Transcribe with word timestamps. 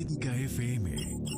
Magnética 0.00 0.30
FM. 0.30 1.37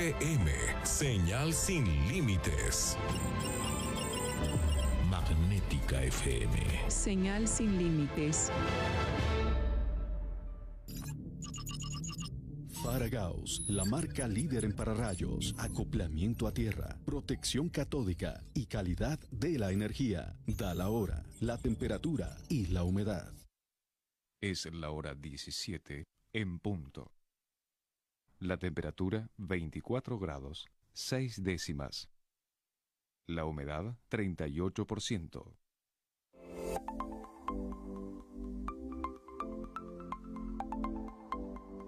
señal 0.83 1.53
sin 1.53 1.85
límites. 2.07 2.97
Magnética 5.09 6.03
FM. 6.03 6.89
Señal 6.89 7.47
sin 7.47 7.77
límites. 7.77 8.51
Faragaos, 12.83 13.63
la 13.67 13.85
marca 13.85 14.27
líder 14.27 14.65
en 14.65 14.73
pararrayos, 14.73 15.53
acoplamiento 15.57 16.47
a 16.47 16.51
tierra, 16.51 16.97
protección 17.05 17.69
catódica 17.69 18.43
y 18.55 18.65
calidad 18.65 19.19
de 19.29 19.59
la 19.59 19.71
energía. 19.71 20.35
Da 20.47 20.73
la 20.73 20.89
hora, 20.89 21.23
la 21.39 21.57
temperatura 21.59 22.37
y 22.49 22.67
la 22.67 22.83
humedad. 22.83 23.31
Es 24.41 24.65
la 24.73 24.89
hora 24.89 25.13
17 25.13 26.05
en 26.33 26.59
punto. 26.59 27.20
La 28.43 28.57
temperatura 28.57 29.29
24 29.37 30.17
grados 30.17 30.67
6 30.93 31.43
décimas. 31.43 32.09
La 33.27 33.45
humedad 33.45 33.95
38%. 34.09 35.60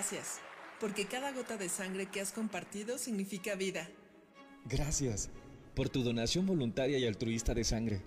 Gracias, 0.00 0.40
porque 0.80 1.04
cada 1.04 1.30
gota 1.30 1.58
de 1.58 1.68
sangre 1.68 2.06
que 2.06 2.22
has 2.22 2.32
compartido 2.32 2.96
significa 2.96 3.54
vida. 3.54 3.86
Gracias 4.64 5.28
por 5.74 5.90
tu 5.90 6.02
donación 6.02 6.46
voluntaria 6.46 6.96
y 6.96 7.06
altruista 7.06 7.52
de 7.52 7.64
sangre. 7.64 8.00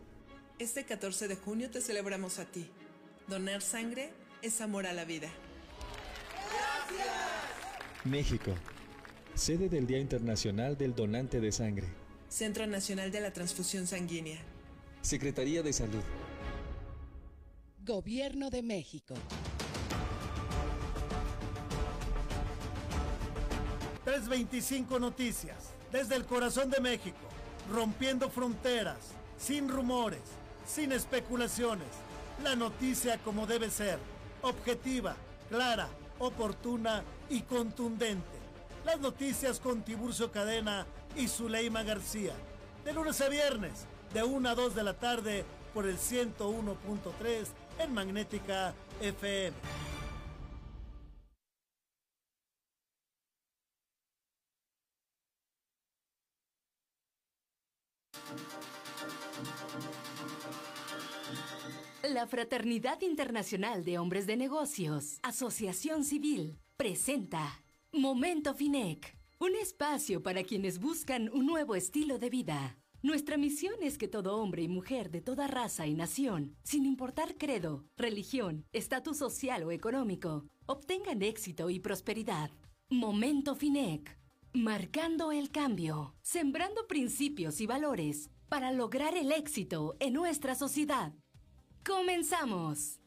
Este 0.58 0.86
14 0.86 1.28
de 1.28 1.36
junio 1.36 1.70
te 1.70 1.82
celebramos 1.82 2.40
a 2.40 2.46
ti. 2.46 2.68
Donar 3.28 3.62
sangre 3.62 4.10
es 4.42 4.60
amor 4.60 4.88
a 4.88 4.94
la 4.94 5.06
vida. 5.06 5.30
Gracias. 6.90 8.06
México, 8.06 8.56
sede 9.36 9.70
del 9.70 9.86
Día 9.86 10.00
Internacional 10.00 10.76
del 10.76 10.96
Donante 10.96 11.40
de 11.42 11.52
Sangre. 11.52 11.86
Centro 12.28 12.66
Nacional 12.66 13.12
de 13.12 13.22
la 13.22 13.34
Transfusión 13.34 13.86
Sanguínea. 13.86 14.40
Secretaría 15.04 15.62
de 15.62 15.74
Salud. 15.74 16.02
Gobierno 17.86 18.50
de 18.50 18.64
México. 18.64 19.14
325 24.14 25.00
Noticias, 25.00 25.58
desde 25.92 26.16
el 26.16 26.26
corazón 26.26 26.70
de 26.70 26.80
México, 26.80 27.18
rompiendo 27.72 28.30
fronteras, 28.30 28.98
sin 29.40 29.68
rumores, 29.68 30.22
sin 30.68 30.92
especulaciones. 30.92 31.88
La 32.44 32.56
noticia 32.56 33.18
como 33.18 33.48
debe 33.48 33.72
ser, 33.72 33.98
objetiva, 34.44 35.16
clara, 35.50 35.88
oportuna 36.20 37.04
y 37.28 37.42
contundente. 37.42 38.38
Las 38.86 39.00
noticias 39.00 39.60
con 39.60 39.82
Tiburcio 39.82 40.32
Cadena 40.32 40.86
y 41.16 41.28
Zuleima 41.28 41.82
García. 41.82 42.34
De 42.86 42.94
lunes 42.94 43.20
a 43.20 43.30
viernes, 43.30 43.88
de 44.14 44.24
1 44.24 44.48
a 44.48 44.54
2 44.54 44.76
de 44.76 44.84
la 44.84 44.94
tarde, 44.94 45.44
por 45.74 45.88
el 45.88 45.98
101.3 45.98 47.48
en 47.80 47.94
Magnética 47.96 48.76
FM. 49.02 49.58
La 62.24 62.30
Fraternidad 62.30 63.02
Internacional 63.02 63.84
de 63.84 64.00
Hombres 64.00 64.26
de 64.28 64.38
Negocios, 64.38 65.20
Asociación 65.24 66.06
Civil, 66.06 66.58
presenta 66.78 67.62
Momento 67.92 68.54
FINEC, 68.54 69.18
un 69.40 69.54
espacio 69.58 70.24
para 70.24 70.46
quienes 70.46 70.80
buscan 70.80 71.30
un 71.34 71.46
nuevo 71.46 71.76
estilo 71.76 72.20
de 72.20 72.30
vida. 72.30 72.78
Nuestra 73.02 73.36
misión 73.36 73.74
es 73.82 73.98
que 73.98 74.08
todo 74.08 74.38
hombre 74.38 74.62
y 74.62 74.70
mujer 74.70 75.12
de 75.12 75.20
toda 75.20 75.48
raza 75.48 75.86
y 75.86 75.96
nación, 75.96 76.56
sin 76.64 76.86
importar 76.86 77.36
credo, 77.36 77.84
religión, 77.98 78.64
estatus 78.72 79.18
social 79.18 79.64
o 79.64 79.72
económico, 79.74 80.46
obtengan 80.66 81.24
éxito 81.24 81.70
y 81.70 81.82
prosperidad. 81.82 82.52
Momento 82.90 83.54
FINEC, 83.54 84.18
marcando 84.54 85.34
el 85.34 85.52
cambio, 85.52 86.16
sembrando 86.22 86.88
principios 86.88 87.60
y 87.60 87.66
valores 87.66 88.30
para 88.48 88.72
lograr 88.72 89.18
el 89.18 89.34
éxito 89.34 89.98
en 90.00 90.14
nuestra 90.14 90.56
sociedad. 90.56 91.12
¡Comenzamos! 91.86 93.02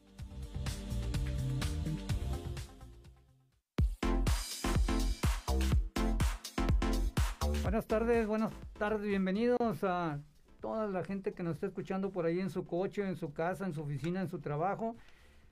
Buenas 7.63 7.87
tardes, 7.87 8.27
buenas 8.27 8.53
tardes, 8.77 9.01
bienvenidos 9.01 9.83
a 9.83 10.19
toda 10.61 10.87
la 10.87 11.03
gente 11.03 11.33
que 11.33 11.41
nos 11.41 11.55
está 11.55 11.65
escuchando 11.65 12.11
por 12.11 12.27
ahí 12.27 12.39
en 12.39 12.51
su 12.51 12.67
coche, 12.67 13.01
en 13.07 13.15
su 13.15 13.33
casa, 13.33 13.65
en 13.65 13.73
su 13.73 13.81
oficina, 13.81 14.21
en 14.21 14.27
su 14.27 14.39
trabajo. 14.39 14.95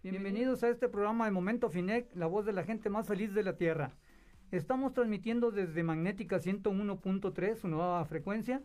Bienvenidos 0.04 0.64
a 0.64 0.70
este 0.70 0.88
programa 0.88 1.26
de 1.26 1.32
Momento 1.32 1.70
Finec, 1.70 2.16
la 2.16 2.28
voz 2.28 2.46
de 2.46 2.54
la 2.54 2.64
gente 2.64 2.92
más 2.92 3.08
feliz 3.08 3.34
de 3.34 3.42
la 3.42 3.58
Tierra. 3.58 3.92
Estamos 4.52 4.94
transmitiendo 4.94 5.50
desde 5.50 5.82
Magnética 5.82 6.38
101.3, 6.38 7.56
su 7.56 7.68
nueva 7.68 8.06
frecuencia, 8.06 8.62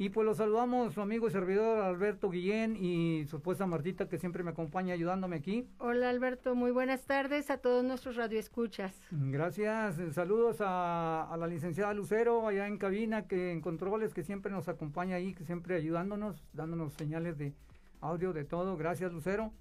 y 0.00 0.10
pues 0.10 0.24
los 0.24 0.36
saludamos 0.36 0.94
su 0.94 1.00
amigo 1.00 1.26
y 1.26 1.32
servidor 1.32 1.80
Alberto 1.82 2.30
Guillén 2.30 2.76
y 2.76 3.26
su 3.26 3.36
esposa 3.36 3.66
Martita 3.66 4.08
que 4.08 4.16
siempre 4.16 4.44
me 4.44 4.52
acompaña 4.52 4.94
ayudándome 4.94 5.34
aquí. 5.34 5.68
Hola 5.78 6.08
Alberto, 6.08 6.54
muy 6.54 6.70
buenas 6.70 7.04
tardes 7.04 7.50
a 7.50 7.58
todos 7.58 7.84
nuestros 7.84 8.14
radioescuchas. 8.14 8.96
Gracias, 9.10 9.96
saludos 10.14 10.60
a, 10.60 11.24
a, 11.24 11.36
la 11.36 11.48
licenciada 11.48 11.92
Lucero 11.94 12.46
allá 12.46 12.68
en 12.68 12.78
cabina 12.78 13.26
que 13.26 13.50
en 13.50 13.60
controles 13.60 14.14
que 14.14 14.22
siempre 14.22 14.52
nos 14.52 14.68
acompaña 14.68 15.16
ahí, 15.16 15.34
que 15.34 15.44
siempre 15.44 15.74
ayudándonos, 15.74 16.46
dándonos 16.52 16.94
señales 16.94 17.36
de 17.36 17.52
audio 18.00 18.32
de 18.32 18.44
todo. 18.44 18.76
Gracias 18.76 19.12
Lucero. 19.12 19.52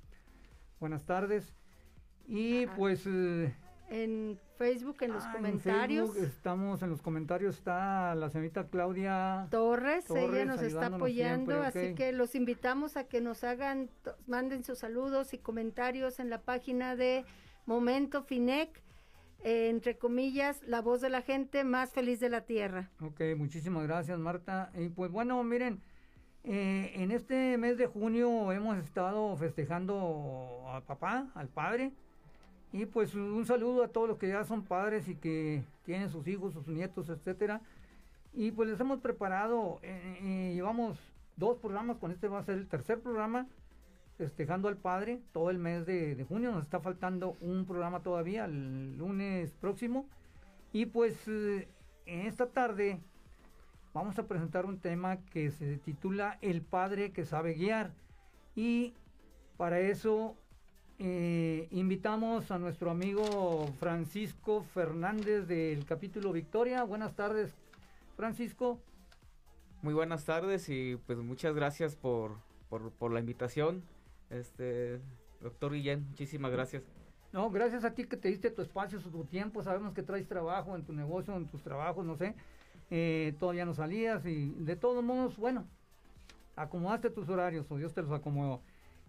Buenas 0.80 1.04
tardes. 1.06 1.56
Y 2.28 2.66
Ajá. 2.66 2.76
pues 2.76 3.08
eh, 3.08 3.56
en 3.90 4.40
Facebook, 4.58 4.98
en 5.02 5.14
los 5.14 5.24
ah, 5.24 5.32
comentarios. 5.34 6.10
En 6.10 6.14
Facebook 6.14 6.30
estamos 6.36 6.82
en 6.82 6.90
los 6.90 7.02
comentarios, 7.02 7.58
está 7.58 8.16
la 8.16 8.30
señorita 8.30 8.68
Claudia 8.68 9.48
Torres, 9.50 10.06
Torres 10.06 10.24
ella 10.34 10.46
nos 10.46 10.62
está 10.62 10.88
apoyando, 10.88 11.52
siempre, 11.52 11.68
así 11.68 11.80
okay. 11.80 11.96
que 11.96 12.12
los 12.12 12.36
invitamos 12.36 12.98
a 12.98 13.06
que 13.06 13.22
nos 13.22 13.44
hagan, 13.44 13.90
manden 14.26 14.64
sus 14.64 14.80
saludos 14.80 15.34
y 15.34 15.38
comentarios 15.38 16.20
en 16.20 16.30
la 16.30 16.42
página 16.42 16.96
de 16.96 17.26
Momento 17.66 18.24
Finec, 18.24 18.82
eh, 19.44 19.70
entre 19.70 19.98
comillas, 19.98 20.62
la 20.64 20.82
voz 20.82 21.02
de 21.02 21.10
la 21.10 21.22
gente 21.22 21.64
más 21.64 21.92
feliz 21.92 22.20
de 22.20 22.30
la 22.30 22.42
tierra. 22.42 22.90
Ok, 23.02 23.22
muchísimas 23.38 23.84
gracias 23.84 24.18
Marta. 24.20 24.72
Y 24.76 24.90
pues 24.90 25.12
bueno, 25.12 25.44
miren, 25.44 25.82
eh, 26.44 26.94
en 26.96 27.12
este 27.12 27.58
mes 27.58 27.78
de 27.78 27.88
junio 27.88 28.52
hemos 28.52 28.78
estado 28.78 29.36
festejando 29.36 30.64
a 30.68 30.82
papá, 30.82 31.30
al 31.36 31.50
padre, 31.50 31.92
y 32.78 32.86
pues 32.86 33.16
un 33.16 33.44
saludo 33.48 33.84
a 33.84 33.88
todos 33.88 34.08
los 34.08 34.20
que 34.20 34.28
ya 34.28 34.44
son 34.44 34.64
padres 34.64 35.08
y 35.08 35.16
que 35.16 35.64
tienen 35.84 36.12
sus 36.12 36.28
hijos, 36.28 36.54
sus 36.54 36.68
nietos, 36.68 37.10
etcétera. 37.10 37.60
Y 38.34 38.52
pues 38.52 38.70
les 38.70 38.80
hemos 38.80 39.00
preparado, 39.00 39.80
eh, 39.82 40.20
eh, 40.22 40.52
llevamos 40.54 41.00
dos 41.38 41.58
programas, 41.58 41.98
con 41.98 42.12
este 42.12 42.28
va 42.28 42.38
a 42.38 42.44
ser 42.44 42.60
el 42.60 42.68
tercer 42.68 43.00
programa. 43.00 43.48
festejando 44.18 44.68
al 44.68 44.78
Padre 44.78 45.22
todo 45.32 45.50
el 45.50 45.58
mes 45.58 45.86
de, 45.88 46.24
junio. 46.28 46.52
Nos 46.52 46.66
está 46.66 46.80
faltando 46.80 47.36
un 47.42 47.66
programa 47.66 48.02
todavía 48.02 48.46
el 48.46 48.98
lunes 48.98 49.52
próximo. 49.54 50.08
Y 50.72 50.86
pues 50.86 51.16
eh, 51.28 51.68
esta 52.06 52.48
tarde 52.48 53.00
vamos 53.94 54.20
a 54.20 54.28
presentar 54.28 54.66
un 54.68 54.80
tema 54.80 55.18
que 55.32 55.50
se 55.50 55.78
titula 55.78 56.38
El 56.42 56.62
Padre 56.62 57.12
que 57.12 57.26
sabe 57.26 57.54
guiar. 57.54 57.92
Y 58.56 58.94
para 59.58 59.80
eso 59.80 60.36
eh, 61.00 61.68
invitamos 61.70 62.50
a 62.50 62.58
nuestro 62.58 62.90
amigo 62.90 63.68
Francisco 63.80 64.64
Fernández 64.74 65.48
del 65.48 65.86
capítulo 65.86 66.32
Victoria. 66.32 66.84
Buenas 66.84 67.16
tardes, 67.16 67.54
Francisco. 68.16 68.80
Muy 69.84 69.94
buenas 69.94 70.26
tardes 70.26 70.70
y 70.70 70.96
pues 71.06 71.20
muchas 71.20 71.54
gracias 71.54 71.96
por, 71.96 72.38
por, 72.70 73.12
la 73.12 73.20
invitación. 73.20 73.84
Este, 74.32 75.00
doctor 75.40 75.74
Guillén, 75.74 76.08
muchísimas 76.10 76.52
gracias. 76.52 76.84
No, 77.32 77.52
gracias 77.52 77.86
a 77.86 77.94
ti 77.94 78.06
que 78.06 78.18
te 78.18 78.30
diste 78.30 78.50
tu 78.50 78.64
espacio, 78.64 79.00
tu 79.00 79.24
tiempo. 79.26 79.62
Sabemos 79.62 79.94
que 79.94 80.02
traes 80.02 80.28
trabajo 80.28 80.76
en 80.76 80.84
tu 80.84 80.94
negocio, 80.94 81.36
en 81.36 81.46
tus 81.46 81.62
trabajos, 81.62 82.06
no 82.06 82.16
sé. 82.16 82.34
Eh, 82.90 83.36
todavía 83.40 83.66
no 83.66 83.76
salías 83.76 84.26
y 84.26 84.50
de 84.50 84.76
todos 84.76 85.04
modos, 85.04 85.38
bueno, 85.38 85.68
acomodaste 86.56 87.10
tus 87.12 87.30
horarios 87.30 87.70
o 87.70 87.78
Dios 87.78 87.94
te 87.94 88.02
los 88.02 88.12
acomodó. 88.12 88.62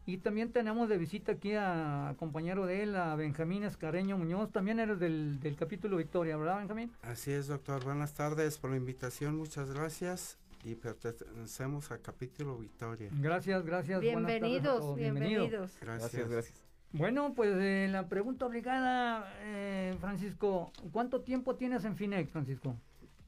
Y 0.08 0.16
también 0.16 0.52
tenemos 0.52 0.88
de 0.88 0.96
visita 0.96 1.32
aquí 1.32 1.52
a, 1.52 2.14
compañero 2.18 2.64
de 2.64 2.82
él, 2.82 2.96
a 2.96 3.14
Benjamín 3.14 3.62
Escareño 3.62 4.16
Muñoz. 4.16 4.50
También 4.50 4.80
eres 4.80 4.98
del, 4.98 5.38
del 5.38 5.54
capítulo 5.54 5.98
Victoria, 5.98 6.34
¿verdad, 6.38 6.60
Benjamín? 6.60 6.90
Así 7.02 7.30
es, 7.30 7.46
doctor. 7.48 7.84
Buenas 7.84 8.14
tardes 8.14 8.56
por 8.56 8.70
la 8.70 8.78
invitación. 8.78 9.36
Muchas 9.36 9.70
gracias 9.70 10.38
y 10.64 10.76
pertenecemos 10.76 11.90
al 11.90 12.00
capítulo 12.00 12.56
Victoria. 12.56 13.10
Gracias, 13.20 13.62
gracias. 13.66 14.00
Bienvenidos, 14.00 14.96
bienvenidos. 14.96 15.76
Gracias. 15.78 16.26
gracias. 16.30 16.62
Bueno, 16.92 17.34
pues 17.34 17.54
eh, 17.58 17.88
la 17.90 18.08
pregunta 18.08 18.46
obligada, 18.46 19.30
eh, 19.42 19.94
Francisco, 20.00 20.72
¿cuánto 20.90 21.20
tiempo 21.20 21.54
tienes 21.56 21.84
en 21.84 21.96
FINEC, 21.96 22.30
Francisco? 22.30 22.74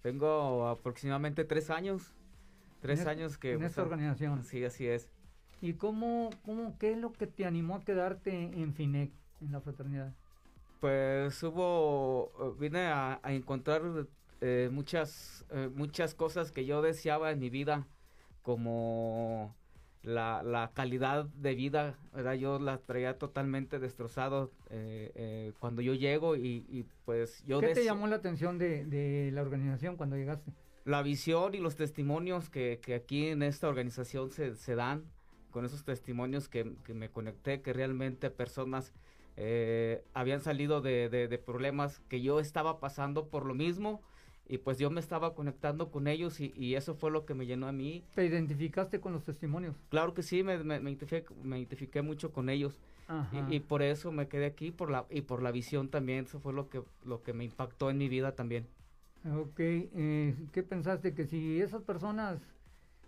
Tengo 0.01 0.67
aproximadamente 0.67 1.45
tres 1.45 1.69
años, 1.69 2.15
tres 2.81 3.05
años 3.05 3.37
que... 3.37 3.53
En 3.53 3.65
esta 3.65 3.83
organización. 3.83 4.45
Sí, 4.45 4.65
así 4.65 4.87
es. 4.87 5.11
¿Y 5.61 5.75
cómo, 5.75 6.31
cómo, 6.45 6.79
qué 6.79 6.93
es 6.93 6.99
lo 6.99 7.13
que 7.13 7.27
te 7.27 7.45
animó 7.45 7.77
a 7.77 7.85
quedarte 7.85 8.33
en 8.33 8.75
FINEC, 8.75 9.13
en 9.41 9.53
la 9.53 9.61
fraternidad? 9.61 10.15
Pues 10.81 11.43
hubo, 11.43 12.57
vine 12.59 12.87
a 12.87 13.21
encontrar 13.25 13.83
eh, 14.43 14.71
muchas, 14.73 15.45
eh, 15.51 15.69
muchas 15.75 16.15
cosas 16.15 16.51
que 16.51 16.65
yo 16.65 16.81
deseaba 16.81 17.31
en 17.31 17.41
mi 17.41 17.51
vida, 17.51 17.87
como 18.43 19.55
la, 20.03 20.71
calidad 20.73 21.27
de 21.27 21.55
vida, 21.55 21.99
¿verdad? 22.15 22.35
Yo 22.35 22.59
la 22.59 22.79
traía 22.79 23.19
totalmente 23.19 23.79
destrozado 23.79 24.51
eh, 24.71 25.53
cuando 25.59 25.83
yo 25.83 25.93
llego 25.93 26.37
y, 26.37 26.87
pues 27.05 27.45
yo... 27.47 27.61
¿Qué 27.61 27.75
te 27.75 27.85
llamó 27.85 28.07
la 28.07 28.17
atención 28.17 28.57
de, 28.57 29.31
la 29.31 29.43
organización 29.43 29.97
cuando 29.97 30.17
llegaste? 30.17 30.53
La 30.87 31.03
visión 31.03 31.55
y 31.55 31.59
los 31.59 31.77
testimonios 31.77 32.49
que, 32.49 32.81
aquí 32.97 33.27
en 33.27 33.43
esta 33.43 33.69
organización 33.69 34.31
se, 34.31 34.55
se 34.55 34.75
dan, 34.75 35.05
con 35.51 35.65
esos 35.65 35.85
testimonios 35.85 36.49
que, 36.49 36.73
que, 36.85 36.95
me 36.95 37.11
conecté, 37.11 37.61
que 37.61 37.73
realmente 37.73 38.31
personas 38.31 38.93
habían 40.13 40.43
salido 40.43 40.83
de, 40.83 41.09
de, 41.09 41.39
problemas 41.39 42.01
que 42.11 42.21
yo 42.21 42.41
estaba 42.41 42.79
pasando 42.79 43.29
por 43.29 43.47
lo 43.47 43.55
mismo 43.55 44.03
y 44.51 44.59
pues 44.59 44.79
yo 44.79 44.91
me 44.91 44.99
estaba 44.99 45.33
conectando 45.37 45.93
con 45.93 46.09
ellos 46.09 46.41
y, 46.41 46.75
eso 46.75 46.97
fue 46.97 47.13
lo 47.13 47.25
que 47.25 47.35
me 47.35 47.47
llenó 47.47 47.69
a 47.69 47.73
mí. 47.73 48.03
¿Te 48.17 48.27
identificaste 48.27 48.99
con 48.99 49.13
los 49.13 49.23
testimonios? 49.23 49.77
Claro 49.91 50.13
que 50.13 50.25
sí, 50.25 50.43
me, 50.43 50.59
me, 50.59 50.81
me, 50.81 50.91
identifiqué, 50.91 52.03
mucho 52.03 52.33
con 52.33 52.49
ellos 52.49 52.81
y, 53.49 53.61
por 53.61 53.81
eso 53.83 54.11
me 54.11 54.27
quedé 54.27 54.47
aquí 54.47 54.73
por 54.73 54.91
la, 54.91 55.07
y 55.09 55.21
por 55.21 55.41
la 55.41 55.53
visión 55.53 55.89
también, 55.89 56.25
eso 56.25 56.41
fue 56.41 56.53
lo 56.53 56.69
que, 56.69 56.83
lo 57.05 57.23
que 57.23 57.33
me 57.33 57.45
impactó 57.45 57.91
en 57.91 57.99
mi 57.99 58.09
vida 58.09 58.35
también. 58.35 58.67
Ok, 59.25 59.61
eh, 59.61 60.35
¿qué 60.51 60.63
pensaste? 60.65 61.15
Que 61.15 61.27
si 61.27 61.61
esas 61.61 61.83
personas 61.83 62.41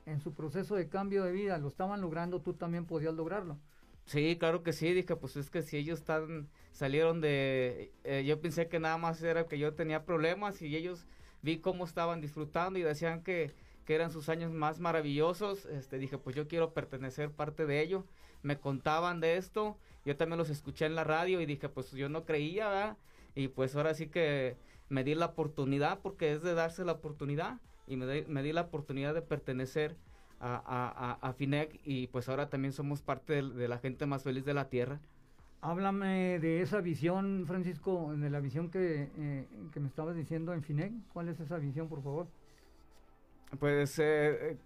en 0.06 0.20
su 0.20 0.34
proceso 0.34 0.74
de 0.74 0.88
cambio 0.88 1.24
de 1.24 1.32
vida 1.32 1.58
lo 1.58 1.68
estaban 1.68 2.00
logrando, 2.00 2.40
tú 2.40 2.54
también 2.54 2.86
podías 2.86 3.14
lograrlo. 3.14 3.58
Sí, 4.04 4.36
claro 4.38 4.62
que 4.62 4.72
sí, 4.72 4.92
dije, 4.92 5.16
pues 5.16 5.36
es 5.36 5.48
que 5.48 5.62
si 5.62 5.76
ellos 5.76 6.00
están, 6.00 6.48
salieron 6.72 7.20
de, 7.20 7.92
eh, 8.04 8.24
yo 8.26 8.40
pensé 8.40 8.68
que 8.68 8.80
nada 8.80 8.98
más 8.98 9.22
era 9.22 9.46
que 9.46 9.58
yo 9.58 9.74
tenía 9.74 10.04
problemas 10.04 10.60
y 10.60 10.76
ellos 10.76 11.06
vi 11.40 11.58
cómo 11.58 11.84
estaban 11.84 12.20
disfrutando 12.20 12.78
y 12.78 12.82
decían 12.82 13.22
que, 13.22 13.54
que 13.84 13.94
eran 13.94 14.10
sus 14.10 14.28
años 14.28 14.52
más 14.52 14.80
maravillosos. 14.80 15.66
Este, 15.66 15.98
dije, 15.98 16.18
pues 16.18 16.34
yo 16.36 16.48
quiero 16.48 16.74
pertenecer 16.74 17.30
parte 17.30 17.66
de 17.66 17.80
ello. 17.80 18.04
Me 18.42 18.58
contaban 18.58 19.20
de 19.20 19.36
esto, 19.36 19.78
yo 20.04 20.16
también 20.16 20.38
los 20.38 20.50
escuché 20.50 20.86
en 20.86 20.96
la 20.96 21.04
radio 21.04 21.40
y 21.40 21.46
dije, 21.46 21.68
pues 21.68 21.92
yo 21.92 22.08
no 22.08 22.24
creía, 22.24 22.68
¿verdad? 22.68 22.96
Y 23.34 23.48
pues 23.48 23.76
ahora 23.76 23.94
sí 23.94 24.08
que 24.08 24.56
me 24.88 25.04
di 25.04 25.14
la 25.14 25.26
oportunidad, 25.26 26.00
porque 26.00 26.32
es 26.32 26.42
de 26.42 26.54
darse 26.54 26.84
la 26.84 26.92
oportunidad, 26.92 27.60
y 27.86 27.96
me, 27.96 28.06
di, 28.06 28.24
me 28.28 28.42
di 28.42 28.52
la 28.52 28.62
oportunidad 28.62 29.14
de 29.14 29.22
pertenecer 29.22 29.96
a, 30.40 31.18
a, 31.20 31.28
a, 31.28 31.32
FINEC 31.34 31.80
y 31.84 32.08
pues 32.08 32.28
ahora 32.28 32.48
también 32.48 32.72
somos 32.72 33.00
parte 33.00 33.42
de 33.42 33.68
la 33.68 33.78
gente 33.78 34.06
más 34.06 34.24
feliz 34.24 34.44
de 34.44 34.54
la 34.54 34.68
tierra. 34.68 35.00
Háblame 35.60 36.40
de 36.40 36.60
esa 36.60 36.80
visión, 36.80 37.44
Francisco, 37.46 38.12
de 38.16 38.28
la 38.28 38.40
visión 38.40 38.68
que, 38.68 39.08
eh, 39.16 39.46
que 39.72 39.78
me 39.78 39.86
estabas 39.86 40.16
diciendo 40.16 40.52
en 40.52 40.64
FINEC. 40.64 40.92
¿Cuál 41.12 41.28
es 41.28 41.38
esa 41.38 41.58
visión, 41.58 41.88
por 41.88 42.02
favor? 42.02 42.26
Pues 43.60 43.98
eh, 44.00 44.56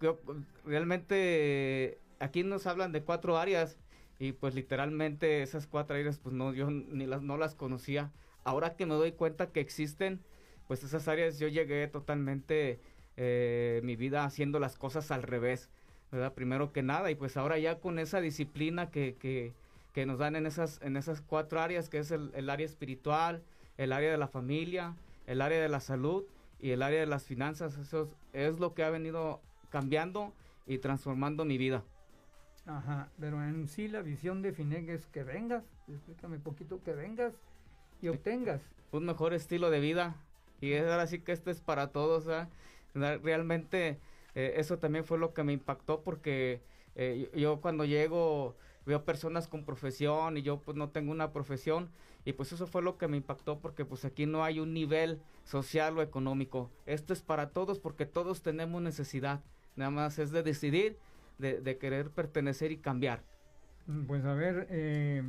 realmente 0.64 1.98
aquí 2.20 2.42
nos 2.44 2.66
hablan 2.66 2.92
de 2.92 3.02
cuatro 3.02 3.36
áreas 3.36 3.78
y 4.18 4.32
pues 4.32 4.54
literalmente 4.54 5.42
esas 5.42 5.66
cuatro 5.66 5.96
áreas 5.96 6.18
pues 6.18 6.34
no 6.34 6.54
yo 6.54 6.70
ni 6.70 7.04
las 7.04 7.20
no 7.20 7.36
las 7.36 7.54
conocía. 7.54 8.12
Ahora 8.44 8.76
que 8.76 8.86
me 8.86 8.94
doy 8.94 9.12
cuenta 9.12 9.50
que 9.50 9.60
existen, 9.60 10.20
pues 10.68 10.84
esas 10.84 11.08
áreas 11.08 11.38
yo 11.38 11.48
llegué 11.48 11.88
totalmente 11.88 12.80
eh, 13.16 13.80
mi 13.84 13.96
vida 13.96 14.24
haciendo 14.24 14.58
las 14.58 14.76
cosas 14.76 15.10
al 15.10 15.22
revés, 15.22 15.68
¿verdad? 16.12 16.32
Primero 16.34 16.72
que 16.72 16.82
nada 16.82 17.10
y 17.10 17.14
pues 17.14 17.36
ahora 17.36 17.58
ya 17.58 17.80
con 17.80 17.98
esa 17.98 18.20
disciplina 18.20 18.90
que, 18.90 19.16
que 19.16 19.54
que 19.96 20.04
nos 20.04 20.18
dan 20.18 20.36
en 20.36 20.44
esas, 20.44 20.78
en 20.82 20.98
esas 20.98 21.22
cuatro 21.22 21.58
áreas, 21.58 21.88
que 21.88 21.96
es 21.96 22.10
el, 22.10 22.50
área 22.50 22.66
espiritual, 22.66 23.42
el 23.78 23.94
área 23.94 24.10
de 24.10 24.18
la 24.18 24.28
familia, 24.28 24.94
el 25.26 25.40
área 25.40 25.58
de 25.58 25.70
la 25.70 25.80
salud 25.80 26.24
y 26.60 26.72
el 26.72 26.82
área 26.82 27.00
de 27.00 27.06
las 27.06 27.24
finanzas. 27.24 27.78
Eso 27.78 28.10
es, 28.34 28.60
lo 28.60 28.74
que 28.74 28.84
ha 28.84 28.90
venido 28.90 29.40
cambiando 29.70 30.34
y 30.66 30.76
transformando 30.76 31.46
mi 31.46 31.56
vida. 31.56 31.82
Ajá, 32.66 33.08
pero 33.18 33.42
en 33.42 33.68
sí 33.68 33.88
la 33.88 34.02
visión 34.02 34.42
de 34.42 34.52
FINEG 34.52 34.90
es 34.90 35.06
que 35.06 35.24
vengas, 35.24 35.64
explícame 35.88 36.36
un 36.36 36.42
poquito, 36.42 36.82
que 36.84 36.92
vengas 36.92 37.32
y 38.02 38.08
obtengas. 38.08 38.60
Un 38.92 39.06
mejor 39.06 39.32
estilo 39.32 39.70
de 39.70 39.80
vida. 39.80 40.14
Y 40.60 40.72
es 40.72 40.86
ahora 40.86 41.06
sí 41.06 41.20
que 41.20 41.32
esto 41.32 41.50
es 41.50 41.62
para 41.62 41.86
todos. 41.86 42.26
Realmente 42.96 44.00
eh, 44.34 44.54
eso 44.56 44.78
también 44.78 45.04
fue 45.04 45.18
lo 45.18 45.34
que 45.34 45.44
me 45.44 45.52
impactó 45.52 46.02
porque 46.02 46.62
eh, 46.94 47.30
yo 47.34 47.60
cuando 47.60 47.84
llego 47.84 48.56
veo 48.86 49.04
personas 49.04 49.48
con 49.48 49.64
profesión 49.64 50.36
y 50.36 50.42
yo 50.42 50.60
pues 50.60 50.76
no 50.76 50.90
tengo 50.90 51.12
una 51.12 51.32
profesión 51.32 51.90
y 52.24 52.32
pues 52.32 52.52
eso 52.52 52.66
fue 52.66 52.82
lo 52.82 52.96
que 52.98 53.08
me 53.08 53.16
impactó 53.16 53.60
porque 53.60 53.84
pues 53.84 54.04
aquí 54.04 54.26
no 54.26 54.44
hay 54.44 54.60
un 54.60 54.72
nivel 54.72 55.20
social 55.44 55.96
o 55.98 56.02
económico. 56.02 56.70
Esto 56.86 57.12
es 57.12 57.22
para 57.22 57.50
todos 57.50 57.78
porque 57.78 58.06
todos 58.06 58.42
tenemos 58.42 58.82
necesidad. 58.82 59.42
Nada 59.76 59.90
más 59.90 60.18
es 60.18 60.30
de 60.30 60.42
decidir, 60.42 60.98
de, 61.38 61.78
querer 61.78 62.10
pertenecer 62.10 62.72
y 62.72 62.78
cambiar. 62.78 63.22
Mm, 63.86 64.06
pues 64.06 64.24
a 64.24 64.34
ver, 64.34 64.66
eh, 64.70 65.22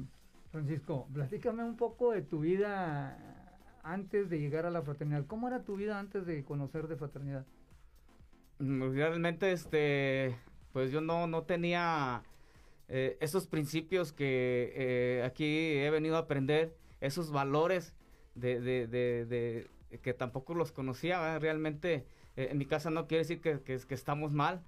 Francisco, 0.51 1.07
platícame 1.13 1.63
un 1.63 1.75
poco 1.75 2.11
de 2.11 2.21
tu 2.21 2.39
vida 2.39 3.17
antes 3.83 4.29
de 4.29 4.39
llegar 4.39 4.65
a 4.65 4.71
la 4.71 4.81
fraternidad. 4.81 5.25
¿Cómo 5.27 5.47
era 5.47 5.63
tu 5.63 5.75
vida 5.75 5.99
antes 5.99 6.25
de 6.25 6.43
conocer 6.43 6.87
de 6.87 6.95
fraternidad? 6.95 7.45
Mm, 8.59 8.91
realmente, 8.93 9.51
este, 9.51 10.35
pues 10.73 10.91
yo 10.91 11.01
no, 11.01 11.27
no 11.27 11.43
tenía 11.43 12.23
eh, 12.89 13.17
esos 13.21 13.47
principios 13.47 14.13
que 14.13 14.73
eh, 14.75 15.23
aquí 15.25 15.45
he 15.45 15.89
venido 15.91 16.15
a 16.15 16.19
aprender, 16.19 16.75
esos 17.01 17.31
valores 17.31 17.93
de, 18.35 18.59
de, 18.61 18.87
de, 18.87 19.67
que 20.01 20.13
tampoco 20.13 20.55
los 20.55 20.71
conocía, 20.71 21.37
realmente 21.39 22.05
eh, 22.35 22.49
en 22.51 22.57
mi 22.57 22.65
casa 22.65 22.89
no 22.89 23.07
quiere 23.07 23.23
decir 23.23 23.41
que, 23.41 23.59
que, 23.61 23.93
estamos 23.93 24.33
mal, 24.33 24.63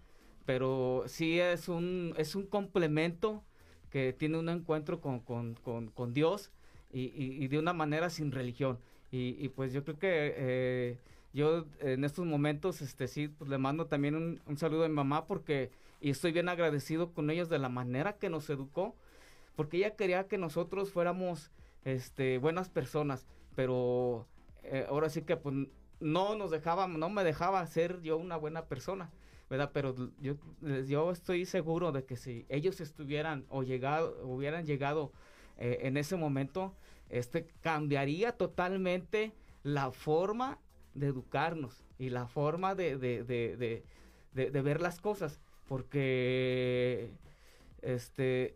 pero 0.46 1.03
sí 1.08 1.39
es 1.39 1.69
un, 1.69 2.13
es 2.17 2.36
un 2.36 2.46
complemento 2.46 3.43
que 3.89 4.13
tiene 4.13 4.38
un 4.38 4.50
encuentro 4.50 5.01
con, 5.01 5.19
con, 5.19 5.55
con, 5.55 6.13
Dios 6.13 6.51
y, 6.91 7.12
y, 7.15 7.48
de 7.48 7.58
una 7.58 7.74
manera 7.74 8.10
sin 8.10 8.31
religión. 8.31 8.79
Y 9.12 9.50
pues 9.50 9.74
yo 9.74 9.84
creo 9.84 9.98
que 9.98 10.98
yo 11.33 11.65
en 11.79 12.03
estos 12.03 12.25
momentos, 12.25 12.81
este 12.81 13.07
sí, 13.07 13.27
pues 13.27 13.50
le 13.50 13.57
mando 13.57 13.88
también 13.88 14.15
un, 14.15 14.41
un 14.45 14.57
saludo 14.57 14.86
a 14.86 14.88
mi 14.88 14.95
mamá 14.95 15.25
porque 15.27 15.71
y 16.01 16.09
estoy 16.09 16.31
bien 16.31 16.50
agradecido 16.50 17.13
con 17.13 17.29
ellos 17.29 17.50
de 17.50 17.59
la 17.59 17.69
manera 17.69 18.13
que 18.13 18.29
nos 18.29 18.50
educó, 18.50 18.95
porque 19.55 19.77
ella 19.77 19.95
quería 19.95 20.27
que 20.27 20.38
nosotros 20.38 20.91
fuéramos 20.91 21.51
este, 21.83 22.38
buenas 22.38 22.69
personas, 22.69 23.27
pero 23.55 24.25
eh, 24.63 24.86
ahora 24.88 25.09
sí 25.09 25.24
que 25.24 25.36
pues, 25.36 25.55
no 26.00 26.36
nos 26.36 26.51
dejaba, 26.51 26.88
no 26.88 27.09
me 27.09 27.24
dejaba 27.24 27.65
ser 27.67 28.01
yo 28.01 28.17
una 28.17 28.38
buena 28.38 28.65
persona, 28.65 29.09
¿verdad? 29.50 29.71
Pero 29.74 29.93
yo, 30.21 30.36
yo 30.88 31.12
estoy 31.12 31.45
seguro 31.45 31.91
de 31.91 32.05
que 32.05 32.15
si 32.15 32.45
ellos 32.48 32.79
estuvieran 32.79 33.45
o 33.50 33.63
llegado, 33.63 34.25
hubieran 34.25 34.65
llegado 34.65 35.12
eh, 35.57 35.79
en 35.81 35.98
ese 35.98 36.15
momento, 36.15 36.74
este 37.09 37.48
cambiaría 37.62 38.38
totalmente 38.38 39.33
la 39.63 39.91
forma 39.91 40.59
de 41.00 41.08
educarnos 41.08 41.84
y 41.98 42.10
la 42.10 42.27
forma 42.27 42.75
de, 42.75 42.98
de, 42.98 43.24
de, 43.24 43.84
de 44.34 44.62
ver 44.62 44.82
las 44.82 45.01
cosas, 45.01 45.39
porque 45.68 47.12
este 47.82 48.56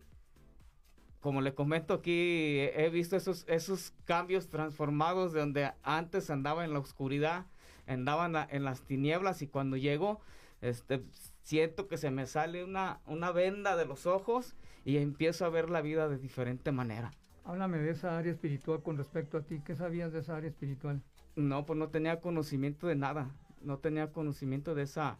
como 1.24 1.40
le 1.40 1.56
comento 1.56 1.94
aquí, 1.94 2.60
he 2.60 2.90
visto 2.92 3.16
esos, 3.16 3.46
esos 3.48 3.94
cambios 4.04 4.50
transformados 4.50 5.32
de 5.32 5.40
donde 5.40 5.72
antes 5.82 6.30
andaba 6.30 6.66
en 6.66 6.74
la 6.74 6.80
oscuridad, 6.80 7.46
andaba 7.88 8.46
en, 8.52 8.66
las 8.66 8.82
tinieblas 8.82 9.42
y 9.42 9.48
cuando 9.48 9.78
llego, 9.78 10.20
este, 10.60 11.02
siento 11.42 11.88
que 11.88 11.96
se 11.96 12.12
me 12.12 12.28
sale 12.28 12.66
una, 12.66 13.00
una 13.06 13.32
venda 13.32 13.78
de 13.78 13.86
los 13.86 14.06
ojos 14.06 14.54
y 14.84 14.98
empiezo 14.98 15.46
a 15.46 15.50
ver 15.50 15.70
la 15.70 15.80
vida 15.80 16.10
de 16.10 16.18
diferente 16.18 16.74
manera. 16.74 17.14
Háblame 17.46 17.78
de 17.78 17.92
esa 17.92 18.18
área 18.18 18.34
espiritual 18.34 18.84
con 18.84 18.98
respecto 18.98 19.38
a 19.38 19.44
ti. 19.44 19.62
¿Qué 19.64 19.78
sabías 19.78 20.12
de 20.12 20.20
esa 20.20 20.36
área 20.36 20.50
espiritual? 20.50 21.02
No, 21.36 21.66
pues 21.66 21.78
no 21.80 21.90
tenía 21.90 22.20
conocimiento 22.22 22.88
de 22.88 22.96
nada. 22.96 23.32
No 23.62 23.80
tenía 23.80 24.12
conocimiento 24.12 24.76
de 24.76 24.84
esa, 24.84 25.18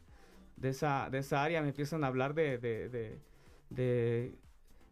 de 0.58 0.70
esa, 0.70 1.10
de 1.10 1.20
esa 1.20 1.44
área. 1.44 1.62
Me 1.62 1.70
empiezan 1.70 2.04
a 2.04 2.08
hablar 2.08 2.34
de, 2.34 2.58
de, 2.58 3.20
de 3.70 4.36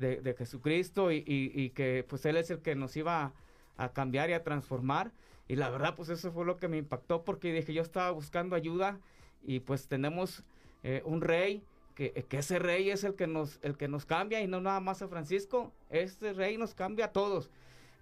de, 0.01 0.35
Jesucristo 0.37 1.11
y, 1.11 1.71
que 1.75 2.05
pues 2.07 2.25
Él 2.25 2.37
es 2.37 2.49
el 2.49 2.59
que 2.59 2.75
nos 2.75 2.97
iba 2.97 3.33
a, 3.77 3.89
cambiar 3.93 4.29
y 4.29 4.33
a 4.33 4.43
transformar. 4.43 5.11
Y 5.47 5.55
la 5.55 5.69
verdad 5.69 5.95
pues 5.95 6.09
eso 6.09 6.31
fue 6.31 6.45
lo 6.45 6.57
que 6.57 6.67
me 6.67 6.77
impactó 6.77 7.23
porque 7.23 7.53
dije 7.53 7.73
yo 7.73 7.81
estaba 7.81 8.11
buscando 8.11 8.55
ayuda 8.55 8.99
y 9.43 9.59
pues 9.59 9.87
tenemos 9.87 10.43
eh, 10.83 11.01
un 11.05 11.21
rey 11.21 11.63
que, 11.95 12.11
que, 12.13 12.37
ese 12.37 12.57
rey 12.57 12.89
es 12.89 13.03
el 13.03 13.15
que 13.15 13.27
nos 13.27 13.59
el 13.61 13.75
que 13.75 13.87
nos 13.87 14.05
cambia 14.05 14.41
y 14.41 14.47
no 14.47 14.61
nada 14.61 14.79
más 14.79 15.01
a 15.01 15.09
Francisco 15.09 15.73
este 15.89 16.31
rey 16.31 16.57
nos 16.57 16.73
cambia 16.73 17.05
a 17.05 17.11
todos 17.11 17.49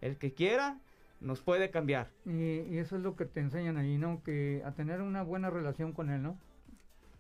el 0.02 0.18
que 0.18 0.32
quiera 0.32 0.80
nos 1.22 1.42
puede 1.42 1.70
cambiar 1.70 2.10
y, 2.26 2.78
eso 2.78 2.96
es 2.96 3.02
lo 3.02 3.16
que 3.16 3.26
te 3.26 3.40
enseñan 3.40 3.78
ahí 3.78 3.98
no 3.98 4.22
que 4.24 4.62
a 4.66 4.72
tener 4.72 5.02
una 5.02 5.24
buena 5.24 5.50
relación 5.50 5.94
con 5.94 6.10
él 6.10 6.22
no 6.22 6.38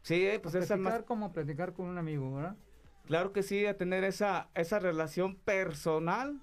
sí 0.01 0.27
pues 0.41 0.55
es 0.55 0.77
más 0.77 1.03
como 1.03 1.31
platicar 1.31 1.73
con 1.73 1.87
un 1.87 1.97
amigo 1.97 2.33
verdad 2.33 2.55
Claro 3.09 3.33
que 3.33 3.41
sí, 3.41 3.65
a 3.65 3.75
tener 3.75 4.03
esa, 4.03 4.49
esa 4.53 4.77
relación 4.77 5.33
personal 5.33 6.39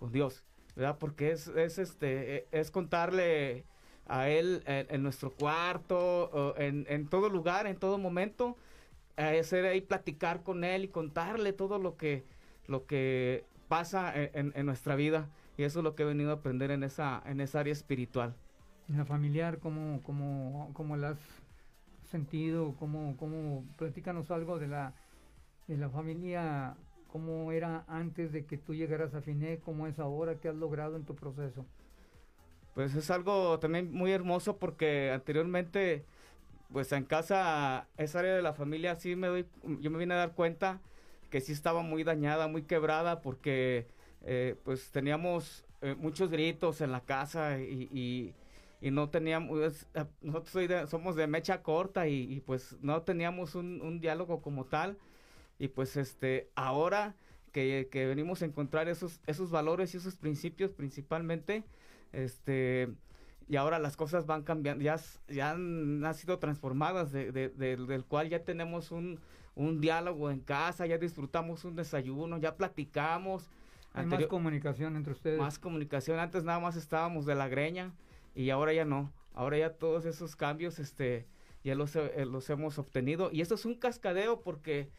con 0.00 0.10
Dios, 0.10 0.42
¿verdad? 0.74 0.98
Porque 0.98 1.30
es, 1.30 1.46
es 1.46 1.78
este, 1.78 2.48
es 2.50 2.72
contarle 2.72 3.64
a 4.08 4.28
Él 4.28 4.64
en, 4.66 5.04
nuestro 5.04 5.30
cuarto, 5.30 6.56
en, 6.58 6.84
en, 6.88 7.06
todo 7.06 7.28
lugar, 7.28 7.68
en 7.68 7.76
todo 7.76 7.96
momento, 7.96 8.56
hacer 9.16 9.66
ahí 9.66 9.82
platicar 9.82 10.42
con 10.42 10.64
Él 10.64 10.82
y 10.82 10.88
contarle 10.88 11.52
todo 11.52 11.78
lo 11.78 11.96
que, 11.96 12.24
lo 12.66 12.86
que 12.86 13.44
pasa 13.68 14.12
en, 14.12 14.52
en, 14.56 14.66
nuestra 14.66 14.96
vida. 14.96 15.28
Y 15.60 15.64
eso 15.64 15.80
es 15.80 15.84
lo 15.84 15.94
que 15.94 16.04
he 16.04 16.06
venido 16.06 16.30
a 16.30 16.36
aprender 16.36 16.70
en 16.70 16.82
esa, 16.82 17.22
en 17.26 17.38
esa 17.38 17.60
área 17.60 17.74
espiritual. 17.74 18.34
En 18.88 18.96
la 18.96 19.04
familiar, 19.04 19.58
¿cómo, 19.58 20.00
cómo, 20.02 20.70
cómo 20.72 20.96
la 20.96 21.10
has 21.10 21.18
sentido? 22.10 22.74
¿Cómo, 22.78 23.14
cómo, 23.18 23.66
platícanos 23.76 24.30
algo 24.30 24.58
de 24.58 24.68
la 24.68 24.94
de 25.66 25.76
la 25.76 25.90
familia, 25.90 26.78
cómo 27.08 27.52
era 27.52 27.84
antes 27.88 28.32
de 28.32 28.46
que 28.46 28.56
tú 28.56 28.74
llegaras 28.74 29.14
a 29.14 29.20
FINE, 29.20 29.58
cómo 29.58 29.86
es 29.86 29.98
ahora, 29.98 30.36
qué 30.36 30.48
has 30.48 30.54
logrado 30.54 30.96
en 30.96 31.04
tu 31.04 31.14
proceso. 31.14 31.66
Pues 32.72 32.94
es 32.94 33.10
algo 33.10 33.58
también 33.58 33.92
muy 33.92 34.12
hermoso 34.12 34.56
porque 34.56 35.10
anteriormente, 35.12 36.06
pues 36.72 36.90
en 36.92 37.04
casa, 37.04 37.86
esa 37.98 38.20
área 38.20 38.34
de 38.34 38.40
la 38.40 38.54
familia, 38.54 38.96
sí 38.96 39.14
me 39.14 39.26
doy, 39.26 39.46
yo 39.80 39.90
me 39.90 39.98
vine 39.98 40.14
a 40.14 40.16
dar 40.16 40.32
cuenta 40.32 40.80
que 41.28 41.42
sí 41.42 41.52
estaba 41.52 41.82
muy 41.82 42.02
dañada, 42.02 42.48
muy 42.48 42.62
quebrada 42.62 43.20
porque 43.20 43.99
eh, 44.22 44.56
pues 44.64 44.90
teníamos 44.90 45.64
eh, 45.80 45.94
muchos 45.98 46.30
gritos 46.30 46.80
en 46.80 46.92
la 46.92 47.00
casa 47.00 47.58
y, 47.60 48.34
y, 48.80 48.90
no 48.90 49.10
teníamos, 49.10 49.86
nosotros 50.22 50.88
somos 50.88 51.14
de 51.14 51.26
mecha 51.26 51.62
corta 51.62 52.08
y, 52.08 52.40
pues 52.40 52.76
no 52.80 53.02
teníamos 53.02 53.54
un, 53.54 53.82
un 53.82 54.00
diálogo 54.00 54.40
como 54.40 54.64
tal 54.64 54.96
y 55.58 55.68
pues 55.68 55.98
este, 55.98 56.50
ahora 56.54 57.14
que, 57.52 57.88
venimos 57.92 58.42
a 58.42 58.46
encontrar 58.46 58.88
esos, 58.88 59.20
esos 59.26 59.50
valores 59.50 59.94
y 59.94 59.98
esos 59.98 60.16
principios 60.16 60.72
principalmente, 60.72 61.64
este, 62.12 62.88
y 63.48 63.56
ahora 63.56 63.78
las 63.78 63.96
cosas 63.96 64.26
van 64.26 64.42
cambiando, 64.42 64.82
ya, 64.82 64.98
ya 65.28 65.50
han, 65.50 66.02
sido 66.14 66.38
transformadas, 66.38 67.12
de, 67.12 67.30
del 67.30 68.04
cual 68.04 68.28
ya 68.28 68.44
tenemos 68.44 68.90
un, 68.90 69.20
un 69.54 69.80
diálogo 69.80 70.30
en 70.30 70.40
casa, 70.40 70.86
ya 70.86 70.98
disfrutamos 70.98 71.64
un 71.64 71.76
desayuno, 71.76 72.38
ya 72.38 72.56
platicamos. 72.56 73.50
Hay 73.92 74.06
más 74.06 74.26
comunicación 74.26 74.96
entre 74.96 75.12
ustedes. 75.12 75.38
Más 75.38 75.58
comunicación. 75.58 76.18
Antes 76.18 76.44
nada 76.44 76.60
más 76.60 76.76
estábamos 76.76 77.26
de 77.26 77.34
la 77.34 77.48
greña 77.48 77.92
y 78.34 78.50
ahora 78.50 78.72
ya 78.72 78.84
no. 78.84 79.12
Ahora 79.34 79.58
ya 79.58 79.74
todos 79.74 80.04
esos 80.04 80.36
cambios, 80.36 80.78
este, 80.78 81.26
ya 81.64 81.74
los, 81.74 81.96
eh, 81.96 82.24
los 82.26 82.48
hemos 82.50 82.78
obtenido. 82.78 83.30
Y 83.32 83.40
esto 83.40 83.54
es 83.54 83.64
un 83.64 83.74
cascadeo 83.74 84.40
porque 84.40 84.90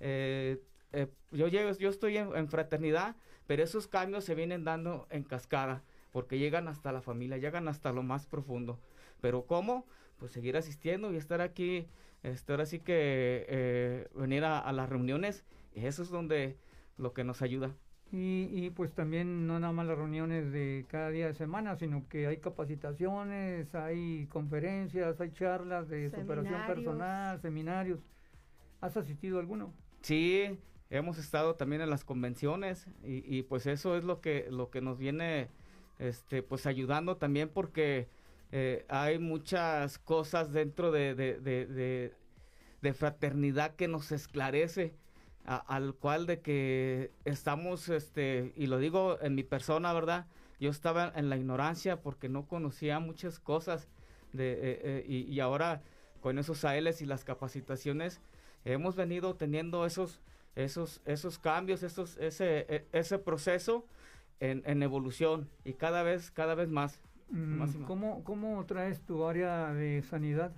eh, 0.00 0.62
eh, 0.92 1.08
yo, 1.32 1.48
llego, 1.48 1.70
yo 1.72 1.90
estoy 1.90 2.16
en, 2.16 2.48
fraternidad, 2.48 3.16
pero 3.46 3.62
esos 3.62 3.88
cambios 3.88 4.24
se 4.24 4.34
vienen 4.34 4.64
dando 4.64 5.06
en 5.10 5.22
cascada, 5.22 5.82
porque 6.12 6.38
llegan 6.38 6.68
hasta 6.68 6.92
la 6.92 7.02
familia, 7.02 7.36
llegan 7.38 7.68
hasta 7.68 7.92
lo 7.92 8.02
más 8.02 8.26
profundo. 8.26 8.80
Pero 9.20 9.46
¿cómo? 9.46 9.86
Pues 10.18 10.32
seguir 10.32 10.56
asistiendo 10.56 11.12
y 11.12 11.16
estar 11.16 11.40
aquí, 11.40 11.86
este, 12.22 12.52
ahora 12.52 12.66
sí 12.66 12.80
que 12.80 13.46
eh, 13.48 14.08
venir 14.14 14.44
a, 14.44 14.70
las 14.72 14.88
reuniones, 14.88 15.44
y 15.74 15.86
eso 15.86 16.02
es 16.02 16.08
donde 16.08 16.56
lo 16.96 17.12
que 17.12 17.24
nos 17.24 17.42
ayuda. 17.42 17.74
Y, 18.10 18.48
y, 18.50 18.70
pues 18.70 18.94
también 18.94 19.46
no 19.46 19.60
nada 19.60 19.72
más 19.72 19.86
las 19.86 19.98
reuniones 19.98 20.50
de 20.50 20.86
cada 20.88 21.10
día 21.10 21.26
de 21.26 21.34
semana, 21.34 21.76
sino 21.76 22.08
que 22.08 22.26
hay 22.26 22.38
capacitaciones, 22.38 23.74
hay 23.74 24.26
conferencias, 24.28 25.20
hay 25.20 25.30
charlas 25.32 25.88
de 25.88 26.10
superación 26.10 26.66
personal, 26.66 27.38
seminarios. 27.42 28.00
¿Has 28.80 28.96
asistido 28.96 29.36
a 29.36 29.40
alguno? 29.40 29.74
Sí, 30.00 30.58
hemos 30.90 31.18
estado 31.18 31.56
también 31.56 31.82
en 31.82 31.90
las 31.90 32.04
convenciones 32.04 32.86
y, 33.02 33.42
pues 33.42 33.66
eso 33.66 33.96
es 33.96 34.04
lo 34.04 34.20
que, 34.20 34.46
lo 34.50 34.70
que 34.70 34.80
nos 34.80 34.98
viene 34.98 35.48
este, 35.98 36.42
pues 36.42 36.66
ayudando 36.66 37.16
también 37.16 37.48
porque 37.48 38.08
eh, 38.52 38.86
hay 38.88 39.18
muchas 39.18 39.98
cosas 39.98 40.52
dentro 40.52 40.90
de, 40.92 41.14
de, 41.14 42.94
fraternidad 42.94 43.74
que 43.74 43.88
nos 43.88 44.12
esclarece 44.12 44.94
al 45.48 45.94
cual 45.94 46.26
de 46.26 46.40
que 46.40 47.10
estamos, 47.24 47.88
este, 47.88 48.52
y 48.54 48.66
lo 48.66 48.78
digo 48.78 49.18
en 49.22 49.34
mi 49.34 49.42
persona, 49.42 49.92
¿verdad? 49.94 50.26
Yo 50.60 50.70
estaba 50.70 51.10
en 51.14 51.30
la 51.30 51.36
ignorancia 51.36 52.02
porque 52.02 52.28
no 52.28 52.46
conocía 52.46 53.00
muchas 53.00 53.38
cosas 53.38 53.88
de, 54.32 54.52
eh, 54.52 54.58
eh, 54.62 55.04
y, 55.08 55.22
y, 55.22 55.40
ahora 55.40 55.80
con 56.20 56.38
esos 56.38 56.64
ALs 56.64 57.00
y 57.00 57.06
las 57.06 57.24
capacitaciones, 57.24 58.20
hemos 58.64 58.94
venido 58.94 59.36
teniendo 59.36 59.86
esos, 59.86 60.20
esos, 60.54 61.00
esos 61.06 61.38
cambios, 61.38 61.82
esos, 61.82 62.18
ese, 62.18 62.66
e, 62.68 62.86
ese 62.92 63.18
proceso 63.18 63.86
en, 64.40 64.62
en 64.66 64.82
evolución 64.82 65.48
y 65.64 65.74
cada 65.74 66.02
vez, 66.02 66.30
cada 66.30 66.54
vez 66.54 66.68
más. 66.68 67.00
Mm, 67.30 67.84
¿Cómo, 67.84 68.22
¿Cómo 68.24 68.64
traes 68.66 69.00
tu 69.00 69.24
área 69.24 69.72
de 69.72 70.02
sanidad? 70.02 70.52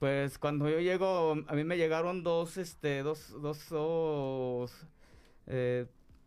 Pues 0.00 0.38
cuando 0.38 0.68
yo 0.68 0.80
llego, 0.80 1.36
a 1.46 1.54
mí 1.54 1.62
me 1.62 1.76
llegaron 1.76 2.24
dos, 2.24 2.56
este, 2.56 3.02
dos, 3.04 3.32
dos, 3.40 4.72
eh, 5.46 5.86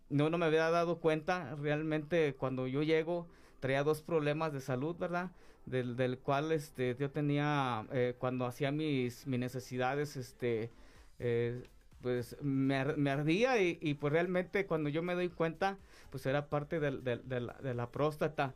no, 0.10 0.30
no 0.30 0.38
me 0.38 0.46
había 0.46 0.70
dado 0.70 1.00
cuenta, 1.00 1.56
realmente 1.56 2.36
cuando 2.36 2.68
yo 2.68 2.84
llego 2.84 3.28
traía 3.60 3.84
dos 3.84 4.02
problemas 4.02 4.54
de 4.54 4.62
salud, 4.62 4.96
¿verdad? 4.98 5.32
del, 5.66 6.20
cual 6.20 6.52
este, 6.52 6.96
yo 7.00 7.10
tenía, 7.12 7.86
eh, 7.92 8.16
cuando 8.18 8.46
hacía 8.46 8.72
mis, 8.72 9.26
mis 9.28 9.40
necesidades, 9.40 10.18
este, 10.18 10.72
eh, 11.20 11.64
pues 12.02 12.36
me, 12.42 12.76
ardía 12.76 13.62
y, 13.62 13.80
y, 13.82 13.94
pues 13.94 14.12
realmente 14.12 14.66
cuando 14.66 14.90
yo 14.90 15.02
me 15.02 15.14
doy 15.16 15.30
cuenta, 15.30 15.78
pues 16.10 16.26
era 16.26 16.48
parte 16.50 16.80
de, 16.80 16.92
de, 16.92 17.74
la, 17.74 17.92
próstata. 17.92 18.54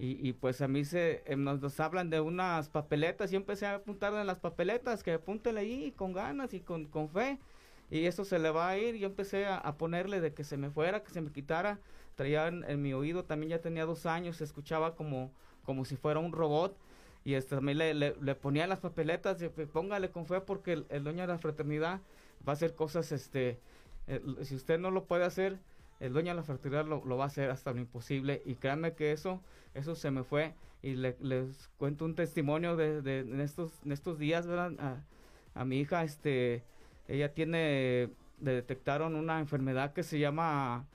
Y, 0.00 0.26
y, 0.26 0.32
pues 0.32 0.62
a 0.62 0.68
mí 0.68 0.84
se, 0.84 1.22
eh, 1.26 1.36
nos, 1.36 1.78
hablan 1.78 2.08
de 2.08 2.20
unas 2.20 2.70
papeletas, 2.70 3.30
yo 3.30 3.36
empecé 3.36 3.66
a 3.66 3.74
apuntar 3.74 4.14
en 4.14 4.26
las 4.26 4.38
papeletas, 4.38 5.02
que 5.02 5.12
apúntele 5.12 5.60
ahí 5.60 5.92
con 5.92 6.14
ganas 6.14 6.54
y 6.54 6.60
con, 6.60 6.86
con 6.86 7.10
fe. 7.10 7.38
Y 7.90 8.06
eso 8.06 8.24
se 8.24 8.38
le 8.38 8.50
va 8.50 8.70
a 8.70 8.78
ir, 8.78 8.96
yo 8.96 9.06
empecé 9.06 9.46
a, 9.46 9.76
ponerle 9.76 10.20
de 10.20 10.32
que 10.32 10.42
se 10.44 10.56
me 10.56 10.70
fuera, 10.70 11.02
que 11.02 11.10
se 11.10 11.20
me 11.20 11.30
quitara. 11.30 11.80
Traía 12.14 12.48
en 12.48 12.82
mi 12.82 12.94
oído, 12.94 13.24
también 13.24 13.50
ya 13.50 13.60
tenía 13.60 13.84
dos 13.84 14.06
años, 14.06 14.40
escuchaba 14.40 14.96
como 14.96 15.32
como 15.64 15.84
si 15.84 15.96
fuera 15.96 16.20
un 16.20 16.32
robot. 16.32 16.76
Y 17.24 17.34
este, 17.34 17.54
también 17.54 17.78
le, 17.78 17.94
le, 17.94 18.34
ponía 18.34 18.66
las 18.66 18.80
papeletas, 18.80 19.42
y, 19.42 19.48
póngale 19.48 20.10
con 20.10 20.26
fe 20.26 20.40
porque 20.40 20.84
el, 20.88 21.04
dueño 21.04 21.20
de 21.22 21.26
la 21.28 21.38
fraternidad 21.38 22.00
va 22.48 22.52
a 22.52 22.56
hacer 22.56 22.74
cosas, 22.74 23.12
este, 23.12 23.60
si 24.42 24.54
usted 24.54 24.80
no 24.80 24.90
lo 24.90 25.04
puede 25.04 25.24
hacer, 25.24 25.58
el 26.00 26.12
dueño 26.12 26.30
de 26.30 26.36
la 26.36 26.42
fraternidad 26.42 26.86
lo, 26.86 27.16
va 27.16 27.24
a 27.24 27.26
hacer 27.28 27.50
hasta 27.50 27.72
lo 27.72 27.80
imposible. 27.80 28.42
Y 28.44 28.56
créanme 28.56 28.94
que 28.94 29.12
eso, 29.12 29.42
eso 29.74 29.94
se 29.94 30.10
me 30.10 30.24
fue. 30.24 30.54
Y 30.82 30.94
les 30.94 31.68
cuento 31.76 32.04
un 32.04 32.14
testimonio 32.14 32.74
de, 32.76 33.02
de 33.02 33.20
en, 33.20 33.40
estos, 33.40 33.70
en 33.84 33.92
estos 33.92 34.18
días, 34.18 34.46
¿verdad? 34.46 34.72
Ah, 34.78 34.96
a 35.54 35.64
mi 35.64 35.78
hija, 35.78 36.02
este, 36.04 36.64
ella 37.06 37.34
tiene, 37.34 38.10
le 38.40 38.52
detectaron 38.52 39.14
una 39.14 39.40
enfermedad 39.40 39.92
que 39.92 40.02
se 40.02 40.18
llama 40.18 40.86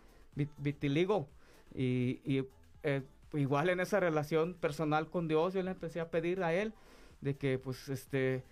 vitiligo 0.58 1.30
y, 1.74 2.20
y 2.26 2.46
eh, 2.84 3.04
igual 3.34 3.70
en 3.70 3.80
esa 3.80 4.00
relación 4.00 4.54
personal 4.54 5.10
con 5.10 5.28
Dios 5.28 5.54
yo 5.54 5.64
le 5.64 5.72
empecé 5.72 6.00
a 6.00 6.10
pedir 6.10 6.44
a 6.44 6.54
él 6.54 6.74
de 7.22 7.36
que 7.36 7.58
pues 7.58 7.90
este 7.90 8.44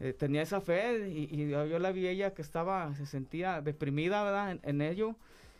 eh, 0.00 0.12
tenía 0.12 0.42
esa 0.42 0.60
fe 0.60 1.08
y, 1.08 1.48
yo 1.48 1.78
la 1.78 1.92
vi 1.92 2.06
ella 2.08 2.34
que 2.34 2.42
estaba 2.42 2.94
se 2.94 3.06
sentía 3.06 3.60
deprimida 3.60 4.22
verdad 4.24 4.58
en, 4.62 4.80
ello 4.82 5.16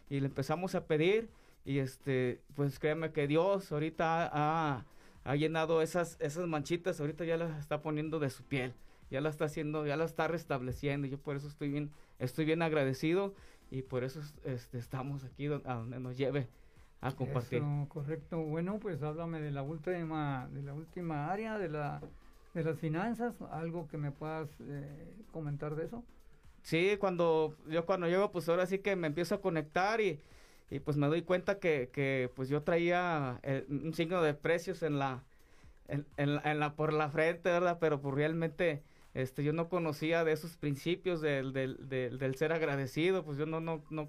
y 0.09 0.21
le 0.21 0.27
empezamos 0.27 0.75
a 0.75 0.87
pedir 0.87 1.29
y 1.65 1.79
este 1.79 2.41
pues 2.55 2.79
créeme 2.79 3.13
que 3.13 3.27
Dios 3.27 3.71
ahorita 3.71 4.29
ha, 4.33 4.85
ha, 5.25 5.37
llenado 5.37 5.83
esas 5.83 6.17
esas 6.21 6.47
manchitas 6.47 7.01
ahorita 7.01 7.25
ya 7.25 7.37
las 7.37 7.59
está 7.59 7.83
poniendo 7.83 8.19
de 8.19 8.31
su 8.31 8.43
piel 8.43 8.75
ya 9.11 9.21
la 9.21 9.29
está 9.29 9.45
haciendo 9.45 9.87
ya 9.87 9.97
la 9.97 10.05
está 10.05 10.29
restableciendo 10.29 11.07
yo 11.07 11.19
por 11.19 11.37
eso 11.37 11.49
estoy 11.49 11.71
bien 11.71 11.91
estoy 12.19 12.45
bien 12.45 12.63
agradecido 12.63 13.35
y 13.71 13.83
por 13.83 14.05
eso 14.05 14.21
este, 14.45 14.79
estamos 14.79 15.25
aquí 15.25 15.47
a 15.47 15.75
donde 15.75 15.99
nos 15.99 16.19
lleve 16.19 16.47
a 17.01 17.11
compartir. 17.13 17.63
correcto. 17.89 18.39
Bueno, 18.39 18.79
pues 18.79 19.03
háblame 19.03 19.41
de 19.41 19.51
la 19.51 19.63
última, 19.63 20.49
de 20.53 20.63
la 20.63 20.73
última 20.73 21.33
área 21.33 21.59
de 21.59 21.69
la 21.69 22.01
de 22.55 22.65
las 22.65 22.79
finanzas, 22.79 23.35
algo 23.51 23.89
que 23.89 23.97
me 23.97 24.11
puedas 24.11 24.49
eh, 24.61 25.15
comentar 25.33 25.75
de 25.75 25.87
eso. 25.87 26.05
Sí, 26.62 26.97
cuando 26.99 27.57
yo 27.69 27.87
cuando 27.87 28.07
llego, 28.09 28.31
pues 28.33 28.49
ahora 28.49 28.66
sí 28.66 28.78
que 28.78 28.97
me 28.97 29.09
empiezo 29.09 29.35
a 29.37 29.40
conectar 29.40 30.00
y, 30.00 30.21
y 30.71 30.81
pues 30.81 30.97
me 30.97 31.09
doy 31.09 31.23
cuenta 31.23 31.59
que, 31.59 31.90
que 31.92 32.31
pues 32.37 32.49
yo 32.49 32.62
traía 32.62 33.40
eh, 33.42 33.66
un 33.69 33.95
signo 33.95 34.23
de 34.23 34.35
precios 34.35 34.83
en 34.83 34.99
la, 34.99 35.25
en, 35.88 36.07
en, 36.16 36.61
la, 36.61 36.75
por 36.76 36.92
la 36.92 37.09
frente, 37.11 37.50
¿verdad? 37.50 37.78
Pero 37.81 38.00
pues 38.00 38.14
realmente 38.14 38.83
este 39.14 39.45
yo 39.45 39.52
no 39.52 39.69
conocía 39.69 40.25
de 40.25 40.33
esos 40.33 40.57
principios 40.57 41.21
del, 41.21 41.52
del, 41.52 41.88
del, 41.88 42.19
del 42.19 42.35
ser 42.37 42.52
agradecido, 42.52 43.25
pues 43.25 43.38
yo 43.38 43.47
no, 43.47 43.61
no, 43.61 43.83
no, 43.90 44.09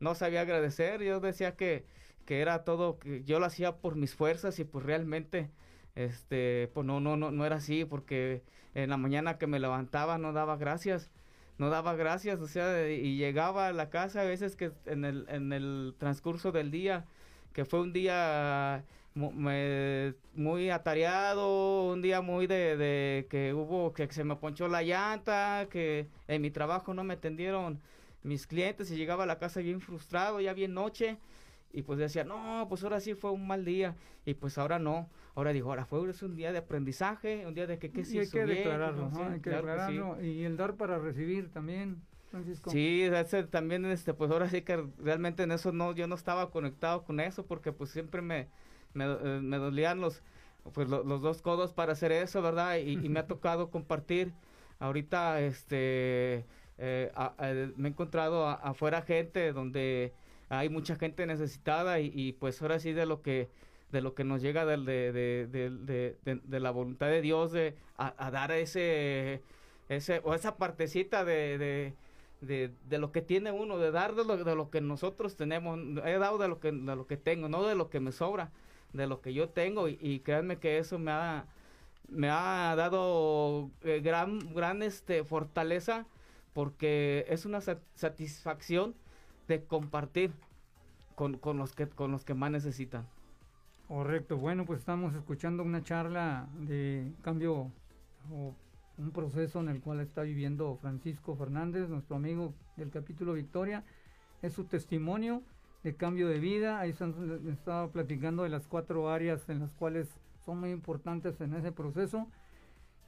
no 0.00 0.14
sabía 0.14 0.42
agradecer, 0.42 1.02
yo 1.02 1.20
decía 1.20 1.56
que 1.56 1.84
que 2.24 2.40
era 2.42 2.62
todo, 2.64 2.98
que 2.98 3.24
yo 3.24 3.40
lo 3.40 3.46
hacía 3.46 3.76
por 3.78 3.96
mis 3.96 4.14
fuerzas 4.14 4.58
y 4.58 4.64
pues 4.64 4.84
realmente, 4.84 5.48
este, 5.94 6.70
pues 6.74 6.86
no, 6.86 7.00
no, 7.00 7.16
no, 7.16 7.30
no 7.30 7.46
era 7.46 7.56
así, 7.56 7.86
porque 7.86 8.42
en 8.74 8.90
la 8.90 8.98
mañana 8.98 9.38
que 9.38 9.46
me 9.46 9.58
levantaba 9.58 10.18
no 10.18 10.34
daba 10.34 10.58
gracias, 10.58 11.10
no 11.58 11.70
daba 11.70 11.94
gracias, 11.94 12.40
o 12.40 12.46
sea, 12.46 12.88
y 12.88 13.16
llegaba 13.16 13.68
a 13.68 13.72
la 13.72 13.90
casa 13.90 14.22
a 14.22 14.24
veces 14.24 14.56
que 14.56 14.72
en 14.86 15.04
el, 15.04 15.26
en 15.28 15.52
el 15.52 15.94
transcurso 15.98 16.52
del 16.52 16.70
día, 16.70 17.04
que 17.52 17.64
fue 17.64 17.80
un 17.80 17.92
día 17.92 18.84
muy 19.14 20.70
atareado, 20.70 21.86
un 21.92 22.00
día 22.02 22.20
muy 22.20 22.46
de, 22.46 22.76
de, 22.76 23.26
que 23.28 23.52
hubo, 23.54 23.92
que 23.92 24.06
se 24.12 24.22
me 24.22 24.36
ponchó 24.36 24.68
la 24.68 24.82
llanta, 24.82 25.66
que 25.70 26.06
en 26.28 26.42
mi 26.42 26.50
trabajo 26.50 26.94
no 26.94 27.02
me 27.02 27.14
atendieron 27.14 27.80
mis 28.22 28.46
clientes 28.46 28.90
y 28.90 28.96
llegaba 28.96 29.24
a 29.24 29.26
la 29.26 29.38
casa 29.38 29.60
bien 29.60 29.80
frustrado, 29.80 30.40
ya 30.40 30.52
bien 30.52 30.74
noche, 30.74 31.18
y 31.72 31.82
pues 31.82 31.98
decía, 31.98 32.24
no, 32.24 32.66
pues 32.68 32.82
ahora 32.82 33.00
sí 33.00 33.14
fue 33.14 33.30
un 33.30 33.46
mal 33.46 33.64
día, 33.64 33.94
y 34.24 34.34
pues 34.34 34.58
ahora 34.58 34.78
no, 34.78 35.08
ahora 35.34 35.52
digo, 35.52 35.70
ahora 35.70 35.84
fue 35.84 36.00
un 36.00 36.36
día 36.36 36.52
de 36.52 36.58
aprendizaje, 36.58 37.46
un 37.46 37.54
día 37.54 37.66
de 37.66 37.78
que, 37.78 37.90
qué 37.90 38.04
sí, 38.04 38.18
hay 38.18 38.28
que 38.28 38.44
declararlo, 38.44 39.10
hay 39.14 39.40
que 39.40 39.50
declararlo, 39.50 40.22
y 40.22 40.44
el 40.44 40.56
dar 40.56 40.74
para 40.76 40.98
recibir 40.98 41.50
también. 41.50 42.02
Francisco. 42.30 42.70
Sí, 42.70 43.02
ese, 43.02 43.44
también 43.44 43.86
este 43.86 44.12
pues 44.12 44.30
ahora 44.30 44.50
sí 44.50 44.60
que 44.60 44.86
realmente 44.98 45.44
en 45.44 45.50
eso 45.50 45.72
no 45.72 45.94
yo 45.94 46.06
no 46.06 46.14
estaba 46.14 46.50
conectado 46.50 47.02
con 47.04 47.20
eso 47.20 47.46
porque 47.46 47.72
pues 47.72 47.90
siempre 47.90 48.20
me 48.20 48.48
me, 48.92 49.04
eh, 49.04 49.58
dolían 49.58 50.00
los 50.00 50.22
pues 50.74 50.88
los 50.88 51.22
dos 51.22 51.40
codos 51.40 51.72
para 51.72 51.92
hacer 51.92 52.12
eso, 52.12 52.42
¿verdad? 52.42 52.76
Y, 52.76 52.96
me 53.08 53.20
ha 53.20 53.26
tocado 53.26 53.70
compartir 53.70 54.34
ahorita 54.78 55.40
este 55.40 56.44
eh, 56.76 57.72
me 57.76 57.88
he 57.88 57.92
encontrado 57.92 58.46
afuera 58.46 59.00
gente 59.02 59.52
donde 59.52 60.12
hay 60.48 60.68
mucha 60.68 60.96
gente 60.96 61.26
necesitada 61.26 62.00
y, 62.00 62.32
pues 62.32 62.60
ahora 62.62 62.78
sí 62.78 62.92
de 62.92 63.06
lo 63.06 63.22
que 63.22 63.48
de 63.92 64.02
lo 64.02 64.14
que 64.14 64.22
nos 64.22 64.42
llega 64.42 64.66
de, 64.66 64.76
de, 64.76 66.16
de, 66.24 66.60
la 66.60 66.70
voluntad 66.70 67.06
de 67.06 67.22
Dios 67.22 67.52
de 67.52 67.74
a, 67.96 68.30
dar 68.30 68.52
ese 68.52 69.42
ese 69.88 70.20
o 70.24 70.34
esa 70.34 70.58
partecita 70.58 71.24
de, 71.24 71.94
de, 72.40 72.98
lo 72.98 73.12
que 73.12 73.22
tiene 73.22 73.50
uno 73.50 73.78
de 73.78 73.90
dar 73.90 74.14
de 74.14 74.24
lo, 74.24 74.36
de 74.36 74.54
lo 74.54 74.70
que 74.70 74.82
nosotros 74.82 75.36
tenemos. 75.36 75.78
He 76.04 76.18
dado 76.18 76.36
de 76.36 76.48
lo 76.48 76.60
que 76.60 76.70
de 76.70 76.96
lo 76.96 77.06
que 77.06 77.16
tengo 77.16 77.48
no 77.48 77.66
de 77.66 77.74
lo 77.74 77.88
que 77.88 78.00
me 78.00 78.12
sobra 78.12 78.52
de 78.92 79.06
lo 79.06 79.20
que 79.20 79.32
yo 79.32 79.48
tengo. 79.48 79.88
Y, 79.88 80.20
créanme 80.20 80.58
que 80.58 80.78
eso 80.78 80.98
me 80.98 81.10
ha 81.10 81.46
me 82.08 82.30
ha 82.30 82.74
dado 82.76 83.70
eh, 83.82 84.00
gran 84.00 84.38
gran 84.54 84.82
este 84.82 85.24
fortaleza 85.24 86.06
porque 86.54 87.26
es 87.28 87.44
una 87.44 87.60
satisfacción 87.60 88.94
de 89.48 89.64
compartir 89.64 90.32
con, 91.14 91.38
con, 91.38 91.56
los 91.58 91.74
que, 91.74 91.88
con 91.88 92.12
los 92.12 92.24
que 92.24 92.34
más 92.34 92.50
necesitan. 92.50 93.06
Correcto, 93.88 94.36
bueno, 94.36 94.66
pues 94.66 94.80
estamos 94.80 95.14
escuchando 95.14 95.62
una 95.62 95.82
charla 95.82 96.46
de 96.60 97.10
cambio 97.22 97.72
o 98.30 98.54
un 98.98 99.10
proceso 99.12 99.60
en 99.60 99.68
el 99.68 99.80
cual 99.80 100.00
está 100.00 100.22
viviendo 100.22 100.76
Francisco 100.76 101.34
Fernández, 101.36 101.88
nuestro 101.88 102.16
amigo 102.16 102.52
del 102.76 102.90
capítulo 102.90 103.32
Victoria. 103.32 103.84
Es 104.42 104.52
su 104.52 104.64
testimonio 104.64 105.42
de 105.82 105.96
cambio 105.96 106.28
de 106.28 106.38
vida. 106.38 106.80
Ahí 106.80 106.94
estaba 107.50 107.90
platicando 107.90 108.42
de 108.42 108.50
las 108.50 108.66
cuatro 108.66 109.10
áreas 109.10 109.48
en 109.48 109.60
las 109.60 109.72
cuales 109.72 110.08
son 110.44 110.60
muy 110.60 110.70
importantes 110.70 111.40
en 111.40 111.54
ese 111.54 111.72
proceso. 111.72 112.26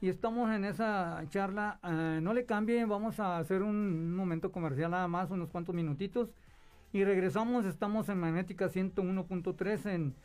Y 0.01 0.09
estamos 0.09 0.49
en 0.49 0.65
esa 0.65 1.23
charla. 1.29 1.79
Eh, 1.83 2.19
no 2.23 2.33
le 2.33 2.45
cambien, 2.45 2.89
vamos 2.89 3.19
a 3.19 3.37
hacer 3.37 3.61
un 3.61 4.15
momento 4.15 4.51
comercial 4.51 4.89
nada 4.89 5.07
más, 5.07 5.29
unos 5.29 5.49
cuantos 5.51 5.75
minutitos. 5.75 6.33
Y 6.91 7.03
regresamos, 7.03 7.65
estamos 7.65 8.09
en 8.09 8.19
Magnética 8.19 8.67
101.3 8.67 9.85
en, 9.91 10.15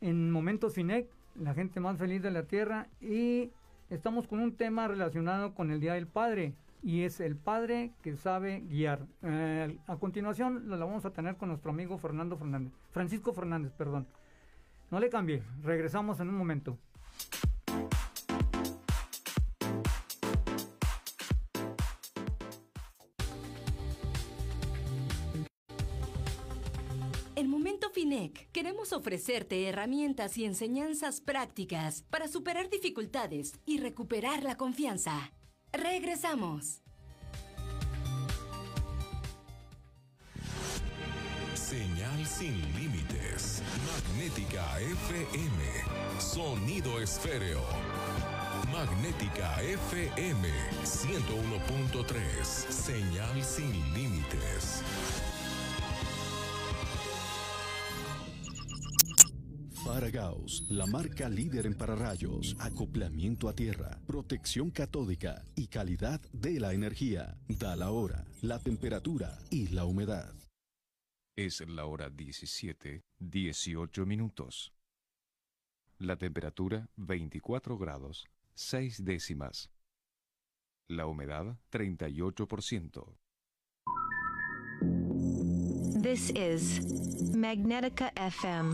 en 0.00 0.30
Momentos 0.30 0.74
Finec, 0.74 1.06
la 1.34 1.52
gente 1.52 1.80
más 1.80 1.98
feliz 1.98 2.22
de 2.22 2.30
la 2.30 2.44
Tierra. 2.44 2.88
Y 3.02 3.50
estamos 3.90 4.26
con 4.26 4.40
un 4.40 4.56
tema 4.56 4.88
relacionado 4.88 5.54
con 5.54 5.70
el 5.70 5.80
Día 5.80 5.92
del 5.92 6.06
Padre. 6.06 6.54
Y 6.82 7.02
es 7.02 7.20
el 7.20 7.36
padre 7.36 7.92
que 8.00 8.16
sabe 8.16 8.60
guiar. 8.60 9.00
Eh, 9.22 9.76
a 9.86 9.96
continuación 9.96 10.66
lo 10.66 10.78
vamos 10.78 11.04
a 11.04 11.12
tener 11.12 11.36
con 11.36 11.50
nuestro 11.50 11.72
amigo 11.72 11.98
Fernando 11.98 12.38
Fernández. 12.38 12.72
Francisco 12.90 13.34
Fernández, 13.34 13.70
perdón. 13.76 14.06
No 14.90 14.98
le 14.98 15.10
cambie, 15.10 15.42
regresamos 15.62 16.20
en 16.20 16.30
un 16.30 16.36
momento. 16.36 16.78
Ofrecerte 28.92 29.68
herramientas 29.68 30.36
y 30.38 30.44
enseñanzas 30.44 31.20
prácticas 31.20 32.04
para 32.10 32.28
superar 32.28 32.70
dificultades 32.70 33.52
y 33.66 33.78
recuperar 33.78 34.42
la 34.42 34.56
confianza. 34.56 35.32
Regresamos. 35.72 36.82
Señal 41.54 42.26
sin 42.26 42.60
límites. 42.74 43.62
Magnética 43.86 44.80
FM. 44.80 45.62
Sonido 46.18 47.00
esféreo. 47.00 47.62
Magnética 48.72 49.62
FM 49.62 50.48
101.3. 50.82 52.44
Señal 52.44 53.44
sin 53.44 53.94
límites. 53.94 54.82
La 60.70 60.86
marca 60.86 61.28
líder 61.28 61.66
en 61.66 61.74
pararrayos, 61.74 62.56
acoplamiento 62.58 63.50
a 63.50 63.54
tierra, 63.54 64.00
protección 64.06 64.70
catódica 64.70 65.44
y 65.56 65.66
calidad 65.66 66.22
de 66.32 66.58
la 66.58 66.72
energía. 66.72 67.36
Da 67.48 67.76
la 67.76 67.90
hora, 67.90 68.24
la 68.40 68.58
temperatura 68.58 69.38
y 69.50 69.68
la 69.68 69.84
humedad. 69.84 70.32
Es 71.36 71.60
la 71.68 71.84
hora 71.84 72.08
17, 72.08 73.02
18 73.18 74.06
minutos. 74.06 74.72
La 75.98 76.16
temperatura 76.16 76.88
24 76.96 77.76
grados, 77.76 78.24
6 78.54 79.04
décimas. 79.04 79.70
La 80.88 81.06
humedad 81.06 81.58
38%. 81.70 83.18
This 86.00 86.30
is 86.30 86.80
Magnetica 87.36 88.08
FM 88.16 88.72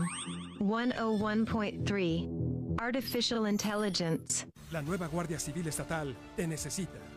101.3 0.61 2.79
Artificial 2.79 3.45
Intelligence. 3.45 4.45
La 4.71 4.81
nueva 4.81 5.09
Guardia 5.09 5.37
Civil 5.37 5.67
Estatal 5.67 6.15
te 6.37 6.47
necesita. 6.47 7.16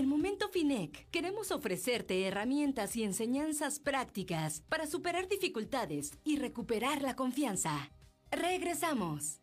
En 0.00 0.08
Momento 0.08 0.48
FINEC 0.48 1.10
queremos 1.10 1.50
ofrecerte 1.50 2.26
herramientas 2.26 2.96
y 2.96 3.04
enseñanzas 3.04 3.80
prácticas 3.80 4.62
para 4.62 4.86
superar 4.86 5.28
dificultades 5.28 6.18
y 6.24 6.38
recuperar 6.38 7.02
la 7.02 7.16
confianza. 7.16 7.90
Regresamos. 8.30 9.42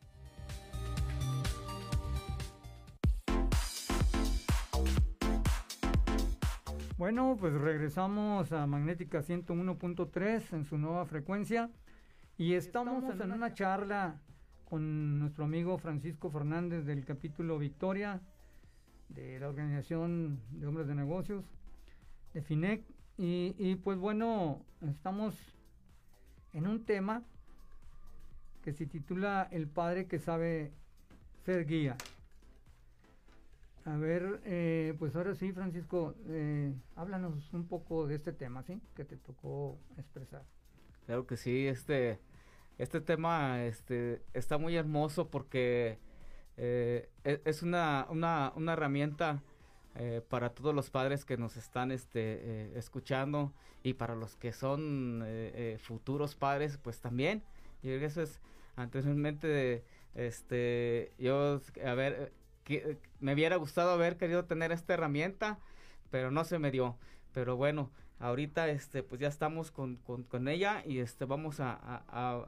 Bueno, 6.97 7.37
pues 7.39 7.53
regresamos 7.53 8.51
a 8.51 8.65
Magnética 8.65 9.21
101.3 9.21 10.53
en 10.53 10.65
su 10.65 10.79
nueva 10.79 11.05
frecuencia 11.05 11.69
y 12.35 12.53
estamos, 12.53 13.03
en 13.03 13.31
una 13.31 13.53
charla 13.53 14.23
con 14.65 15.19
nuestro 15.19 15.43
amigo 15.43 15.77
Francisco 15.77 16.31
Fernández 16.31 16.83
del 16.83 17.05
capítulo 17.05 17.59
Victoria 17.59 18.23
de 19.09 19.39
la 19.39 19.49
Organización 19.49 20.39
de 20.51 20.67
Hombres 20.67 20.87
de 20.87 20.95
Negocios, 20.95 21.45
de 22.33 22.41
FINEC. 22.41 22.83
Y, 23.17 23.75
pues 23.83 23.97
bueno, 23.97 24.63
estamos 24.87 25.35
en 26.53 26.67
un 26.67 26.85
tema 26.85 27.23
que 28.61 28.73
se 28.73 28.85
titula 28.85 29.47
El 29.51 29.67
padre 29.67 30.07
que 30.07 30.19
sabe 30.19 30.71
ser 31.43 31.65
guía. 31.65 31.97
A 33.85 33.95
ver, 33.95 34.41
eh, 34.43 34.93
pues 34.99 35.15
ahora 35.15 35.33
sí, 35.33 35.51
Francisco, 35.51 36.13
eh, 36.27 36.73
háblanos 36.95 37.53
un 37.53 37.67
poco 37.67 38.05
de 38.05 38.15
este 38.15 38.33
tema, 38.33 38.61
¿sí? 38.63 38.81
Que 38.95 39.05
te 39.05 39.15
tocó 39.15 39.79
expresar. 39.97 40.43
Claro 41.05 41.25
que 41.25 41.37
sí, 41.37 41.65
este, 41.65 42.19
este 42.77 43.01
tema 43.01 43.63
este, 43.63 44.21
está 44.33 44.57
muy 44.57 44.75
hermoso 44.75 45.29
porque 45.29 45.97
eh, 46.57 47.09
e, 47.23 47.41
es 47.45 47.61
una, 47.61 48.07
una, 48.09 48.51
una 48.55 48.73
herramienta 48.73 49.43
eh, 49.95 50.21
para 50.27 50.49
todos 50.49 50.73
los 50.73 50.89
padres 50.89 51.23
que 51.23 51.37
nos 51.37 51.55
están 51.55 51.91
este, 51.91 52.19
eh, 52.21 52.73
escuchando 52.75 53.53
y 53.83 53.93
para 53.93 54.15
los 54.15 54.35
que 54.35 54.51
son 54.51 55.23
futuros 55.79 56.35
padres, 56.35 56.77
pues 56.77 56.99
también. 56.99 57.43
Y 57.81 57.91
eso 57.91 58.21
es 58.21 58.41
anteriormente, 58.75 59.85
este, 60.13 61.13
yo, 61.17 61.61
a 61.85 61.93
ver, 61.93 62.33
que, 62.63 62.97
me 63.21 63.33
hubiera 63.33 63.55
gustado 63.55 63.91
haber 63.91 64.17
querido 64.17 64.43
tener 64.45 64.71
esta 64.71 64.95
herramienta, 64.95 65.59
pero 66.09 66.31
no 66.31 66.43
se 66.43 66.59
me 66.59 66.71
dio. 66.71 66.97
Pero 67.33 67.55
bueno, 67.55 67.91
ahorita 68.19 68.67
este 68.67 69.03
pues 69.03 69.21
ya 69.21 69.29
estamos 69.29 69.71
con, 69.71 69.97
con, 69.97 70.47
ella 70.47 70.83
y 70.85 70.99
este 70.99 71.23
vamos 71.25 71.59
a, 71.59 71.75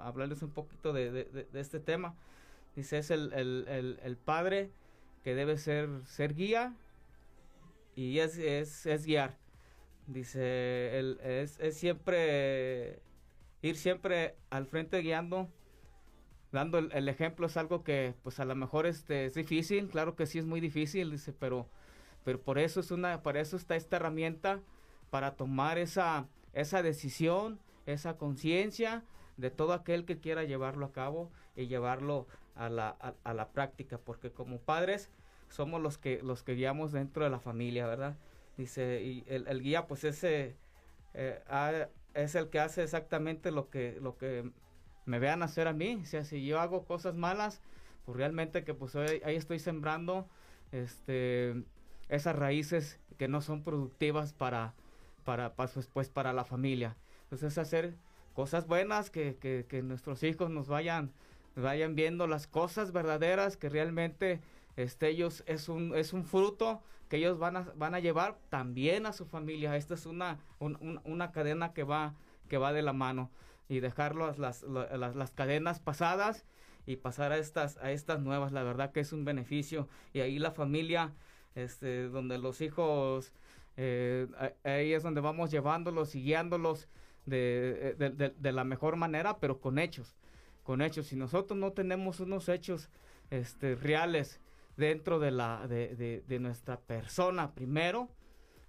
hablarles 0.04 0.42
un 0.42 0.52
poquito 0.52 0.92
de, 0.94 1.12
de 1.12 1.60
este 1.60 1.80
tema 1.80 2.16
Dice, 2.76 3.00
es 3.00 3.12
el, 3.12 3.34
el, 3.34 4.00
el, 4.02 4.18
padre 4.18 4.72
que 5.24 5.36
debe 5.36 5.58
ser, 5.58 5.90
ser 6.06 6.34
guía 6.34 6.76
y 7.96 8.20
es, 8.20 8.38
es, 8.38 9.06
guiar. 9.06 9.38
Dice, 10.08 10.98
el, 10.98 11.20
es, 11.22 11.60
es 11.60 11.78
siempre 11.78 13.02
ir 13.62 13.76
siempre 13.76 14.36
al 14.50 14.66
frente 14.66 15.02
guiando, 15.02 15.50
dando 16.52 16.78
el, 16.78 17.10
ejemplo 17.10 17.48
es 17.48 17.58
algo 17.58 17.84
que 17.84 18.16
pues 18.24 18.40
a 18.40 18.46
lo 18.46 18.56
mejor 18.56 18.86
este, 18.86 19.26
es 19.26 19.34
difícil, 19.34 19.90
claro 19.90 20.16
que 20.16 20.26
sí 20.26 20.40
es 20.40 20.46
muy 20.46 20.60
difícil, 20.60 21.12
dice, 21.12 21.34
pero, 21.34 21.68
pero 22.24 22.42
por 22.42 22.58
eso 22.58 22.80
es 22.80 22.92
una, 22.92 23.22
para 23.22 23.42
eso 23.42 23.58
está 23.58 23.76
esta 23.76 23.98
herramienta, 23.98 24.62
para 25.10 25.36
tomar 25.36 25.78
esa, 25.78 26.28
esa 26.54 26.82
decisión, 26.82 27.60
esa 27.86 28.18
conciencia 28.18 29.04
de 29.38 29.52
todo 29.52 29.74
aquel 29.74 30.06
que 30.06 30.20
quiera 30.20 30.44
llevarlo 30.44 30.86
a 30.86 30.92
cabo 30.92 31.32
y 31.56 31.68
llevarlo 31.68 32.28
a 32.60 32.68
la, 32.70 32.90
a, 33.24 33.34
la 33.34 33.54
práctica, 33.54 33.98
porque 33.98 34.32
como 34.32 34.60
padres 34.60 35.10
somos 35.48 35.82
los 35.82 35.98
que, 35.98 36.22
los 36.22 36.44
que 36.44 36.56
guiamos 36.56 36.92
dentro 36.92 37.24
de 37.24 37.30
la 37.30 37.40
familia, 37.40 37.88
¿verdad? 37.88 38.18
Dice, 38.58 39.02
y 39.02 39.24
el, 39.28 39.62
guía 39.64 39.88
pues 39.88 40.04
ese 40.04 40.58
eh, 41.14 41.88
es 42.14 42.36
el 42.36 42.50
que 42.50 42.60
hace 42.60 42.84
exactamente 42.84 43.52
lo 43.52 43.70
que, 43.70 43.98
lo 44.02 44.18
que 44.18 44.52
me 45.06 45.20
vean 45.20 45.42
hacer 45.42 45.70
a 45.70 45.74
mí. 45.74 46.02
O 46.04 46.06
sea, 46.06 46.26
si 46.26 46.46
yo 46.46 46.60
hago 46.60 46.84
cosas 46.84 47.16
malas, 47.16 47.62
pues 48.06 48.18
realmente 48.18 48.66
que 48.66 48.74
pues 48.74 48.94
ahí 48.98 49.36
estoy 49.38 49.60
sembrando 49.60 50.28
este 50.74 51.64
esas 52.10 52.36
raíces 52.36 53.00
que 53.18 53.30
no 53.30 53.40
son 53.40 53.64
productivas 53.64 54.34
para, 54.34 54.74
para, 55.24 55.54
pues, 55.54 55.88
pues, 55.94 56.10
para 56.10 56.34
la 56.34 56.44
familia. 56.44 56.98
Entonces 57.24 57.58
hacer 57.58 57.96
cosas 58.34 58.68
buenas, 58.68 59.10
que, 59.12 59.38
que 59.40 59.82
nuestros 59.84 60.24
hijos 60.24 60.50
nos 60.50 60.68
vayan 60.68 61.14
vayan 61.60 61.96
viendo 61.96 62.28
las 62.28 62.48
cosas 62.48 62.92
verdaderas 62.92 63.58
que 63.58 63.70
realmente 63.70 64.42
este, 64.76 65.10
ellos 65.10 65.44
es 65.46 65.70
un, 65.70 65.96
es 65.96 66.14
un 66.14 66.24
fruto 66.24 66.82
que 67.10 67.18
ellos 67.18 67.40
van 67.40 67.58
a, 67.58 67.62
van 67.76 67.96
a 67.96 68.00
llevar 68.00 68.38
también 68.50 69.06
a 69.06 69.14
su 69.14 69.26
familia. 69.26 69.76
Esta 69.76 69.96
es 69.96 70.06
una, 70.06 70.40
una 70.60 71.32
cadena 71.32 71.74
que 71.74 71.84
va, 71.84 72.14
que 72.48 72.58
va 72.58 72.72
de 72.72 72.84
la 72.84 72.94
mano 72.94 73.32
y 73.68 73.80
dejar 73.80 74.16
las, 74.16 74.38
las, 74.38 74.64
las, 74.64 75.32
cadenas 75.32 75.80
pasadas 75.80 76.46
y 76.86 76.98
pasar 76.98 77.32
a 77.32 77.38
estas, 77.38 77.78
a 77.78 77.92
estas 77.92 78.22
nuevas. 78.22 78.52
La 78.52 78.64
verdad 78.64 78.92
que 78.92 79.00
es 79.00 79.12
un 79.12 79.26
beneficio 79.26 79.90
y 80.14 80.22
ahí 80.22 80.40
la 80.40 80.52
familia, 80.52 81.14
este, 81.56 82.08
donde 82.10 82.38
los 82.38 82.62
hijos, 82.62 83.34
eh, 83.76 84.28
ahí 84.64 84.94
es 84.94 85.04
donde 85.04 85.22
vamos 85.22 85.52
llevándolos 85.52 86.16
y 86.16 86.22
guiándolos 86.22 86.88
de, 87.26 87.96
de, 87.98 88.30
de 88.30 88.52
la 88.52 88.64
mejor 88.64 88.96
manera, 88.96 89.40
pero 89.40 89.60
con 89.60 89.80
hechos 89.80 90.16
con 90.70 90.84
hechos. 90.84 91.08
Si 91.08 91.16
nosotros 91.16 91.58
no 91.58 91.72
tenemos 91.72 92.20
unos 92.20 92.48
hechos 92.48 92.92
este, 93.32 93.74
reales 93.74 94.40
dentro 94.78 95.18
de, 95.18 95.32
la, 95.32 95.68
de, 95.68 96.38
nuestra 96.40 96.80
persona 96.80 97.56
primero, 97.56 98.08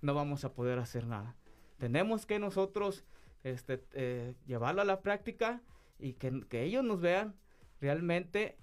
no 0.01 0.15
vamos 0.15 0.47
a 0.47 0.55
poder 0.55 0.79
hacer 0.79 1.07
nada. 1.07 1.37
Tenemos 1.77 2.25
que 2.25 2.39
nosotros 2.39 3.05
este, 3.45 3.85
eh, 3.93 4.33
llevarlo 4.47 4.81
a 4.81 4.87
la 4.87 5.03
práctica 5.03 5.61
y 5.99 6.15
que, 6.15 6.63
ellos 6.65 6.83
nos 6.85 7.03
vean 7.03 7.35
realmente 7.83 8.57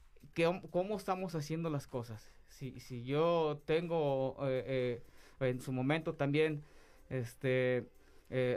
cómo 0.72 0.98
estamos 0.98 1.36
haciendo 1.36 1.70
las 1.70 1.86
cosas. 1.86 2.34
Si, 2.48 2.80
si 2.80 3.04
yo 3.04 3.62
tengo 3.66 4.36
eh, 4.48 5.04
eh, 5.40 5.48
en 5.48 5.62
su 5.62 5.72
momento 5.72 6.16
también, 6.16 6.64
este, 7.12 7.88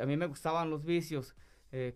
a 0.01 0.07
mí 0.07 0.17
me 0.17 0.25
gustaban 0.25 0.71
los 0.71 0.87
vicios 0.87 1.37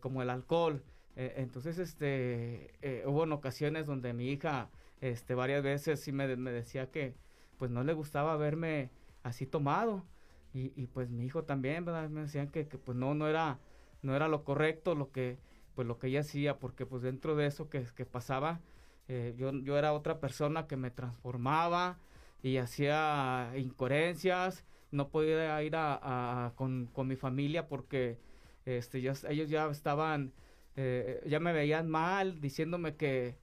como 0.01 0.21
el 0.21 0.29
alcohol, 0.29 0.85
eh, 1.17 1.35
entonces, 1.37 1.79
este, 1.79 2.75
eh, 2.83 3.05
hubo 3.07 3.25
en 3.25 3.33
ocasiones 3.33 3.87
donde 3.87 4.13
mi 4.13 4.31
hija, 4.31 4.71
este, 5.01 5.35
varias 5.35 5.63
veces 5.63 6.01
sí 6.01 6.13
me, 6.13 6.27
decía 6.27 6.91
que, 6.91 7.15
pues, 7.59 7.71
no 7.71 7.85
le 7.85 7.93
gustaba 7.93 8.37
verme 8.37 8.91
así 9.23 9.47
tomado. 9.47 10.05
Y, 10.53 10.73
y 10.81 10.87
pues 10.87 11.11
mi 11.11 11.25
hijo 11.27 11.45
también, 11.45 11.85
¿verdad? 11.85 12.09
Me 12.09 12.23
decían 12.23 12.49
que, 12.49 12.69
que, 12.69 12.79
pues, 12.79 12.97
no, 12.97 13.15
no 13.15 13.29
era, 13.29 13.59
no 14.03 14.15
era 14.17 14.29
lo 14.29 14.45
correcto 14.45 14.95
lo 14.95 15.11
que, 15.11 15.39
pues, 15.75 15.87
lo 15.87 15.99
que 15.99 16.09
ella 16.09 16.21
hacía, 16.21 16.59
porque, 16.59 16.87
pues, 16.87 17.03
dentro 17.03 17.37
de 17.37 17.47
eso 17.47 17.69
que, 17.71 17.85
que 17.97 18.07
pasaba, 18.07 18.61
eh, 19.09 19.35
yo, 19.37 19.53
yo 19.53 19.79
era 19.79 19.93
otra 19.93 20.21
persona 20.21 20.67
que 20.67 20.77
me 20.77 20.91
transformaba 20.91 21.99
y 22.43 22.59
hacía 22.59 23.53
incoherencias, 23.57 24.65
no 24.91 25.09
podía 25.09 25.63
ir 25.63 25.77
a, 25.77 26.47
a 26.47 26.55
con, 26.55 26.87
con 26.93 27.09
mi 27.09 27.17
familia 27.17 27.69
porque, 27.69 28.19
este, 28.65 29.01
ya, 29.03 29.15
ellos 29.29 29.49
ya 29.51 29.67
estaban 29.71 30.33
eh, 30.77 31.23
ya 31.27 31.41
me 31.41 31.53
veían 31.53 31.89
mal, 31.89 32.41
diciéndome 32.41 32.97
que, 32.97 33.37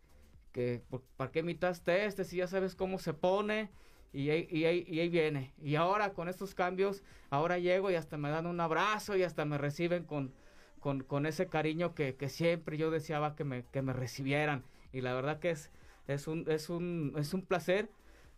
que 0.51 0.81
¿para 1.17 1.31
qué 1.31 1.39
imitaste 1.39 2.05
este 2.05 2.23
si 2.23 2.37
ya 2.37 2.47
sabes 2.47 2.75
cómo 2.75 2.99
se 2.99 3.13
pone? 3.13 3.71
Y 4.13 4.29
ahí, 4.29 4.47
y, 4.51 4.65
ahí, 4.65 4.85
y 4.87 4.99
ahí 4.99 5.09
viene. 5.09 5.53
Y 5.61 5.75
ahora 5.75 6.13
con 6.13 6.27
estos 6.27 6.53
cambios, 6.53 7.03
ahora 7.29 7.57
llego 7.59 7.89
y 7.91 7.95
hasta 7.95 8.17
me 8.17 8.29
dan 8.29 8.45
un 8.45 8.59
abrazo 8.59 9.15
y 9.15 9.23
hasta 9.23 9.45
me 9.45 9.57
reciben 9.57 10.03
con, 10.03 10.33
con, 10.79 11.01
con 11.03 11.25
ese 11.25 11.47
cariño 11.47 11.95
que, 11.95 12.15
que, 12.15 12.27
siempre 12.27 12.77
yo 12.77 12.91
deseaba 12.91 13.35
que 13.35 13.45
me, 13.45 13.63
que 13.71 13.81
me 13.81 13.93
recibieran. 13.93 14.63
Y 14.91 15.01
la 15.01 15.13
verdad 15.13 15.39
que 15.39 15.51
es, 15.51 15.71
es, 16.07 16.27
un, 16.27 16.45
es, 16.49 16.69
un, 16.69 17.13
es 17.17 17.33
un 17.33 17.43
placer 17.43 17.89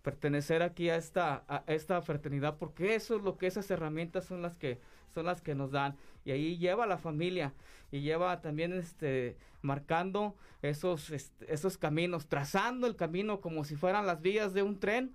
pertenecer 0.04 0.62
aquí 0.62 0.90
a 0.90 0.98
esta, 0.98 1.44
a 1.48 1.64
esta 1.68 2.02
fraternidad, 2.02 2.58
porque 2.58 2.94
eso 2.94 3.16
es 3.16 3.24
lo 3.24 3.38
que 3.38 3.48
esas 3.48 3.72
herramientas 3.72 4.26
son 4.26 4.42
las 4.42 4.58
que, 4.58 4.80
son 5.14 5.26
las 5.26 5.42
que 5.42 5.56
nos 5.56 5.72
dan. 5.72 5.96
Y 6.26 6.32
ahí 6.32 6.58
lleva 6.58 6.86
la 6.86 6.98
familia 6.98 7.54
y 7.92 8.02
lleva 8.02 8.42
también 8.42 8.74
este, 8.74 9.38
marcando 9.62 10.36
esos, 10.62 11.10
este, 11.12 11.54
esos 11.54 11.78
caminos, 11.78 12.28
trazando 12.28 12.88
el 12.88 12.96
camino 12.96 13.42
como 13.42 13.64
si 13.64 13.76
fueran 13.76 14.08
las 14.08 14.22
vías 14.22 14.54
de 14.54 14.64
un 14.64 14.80
tren. 14.80 15.14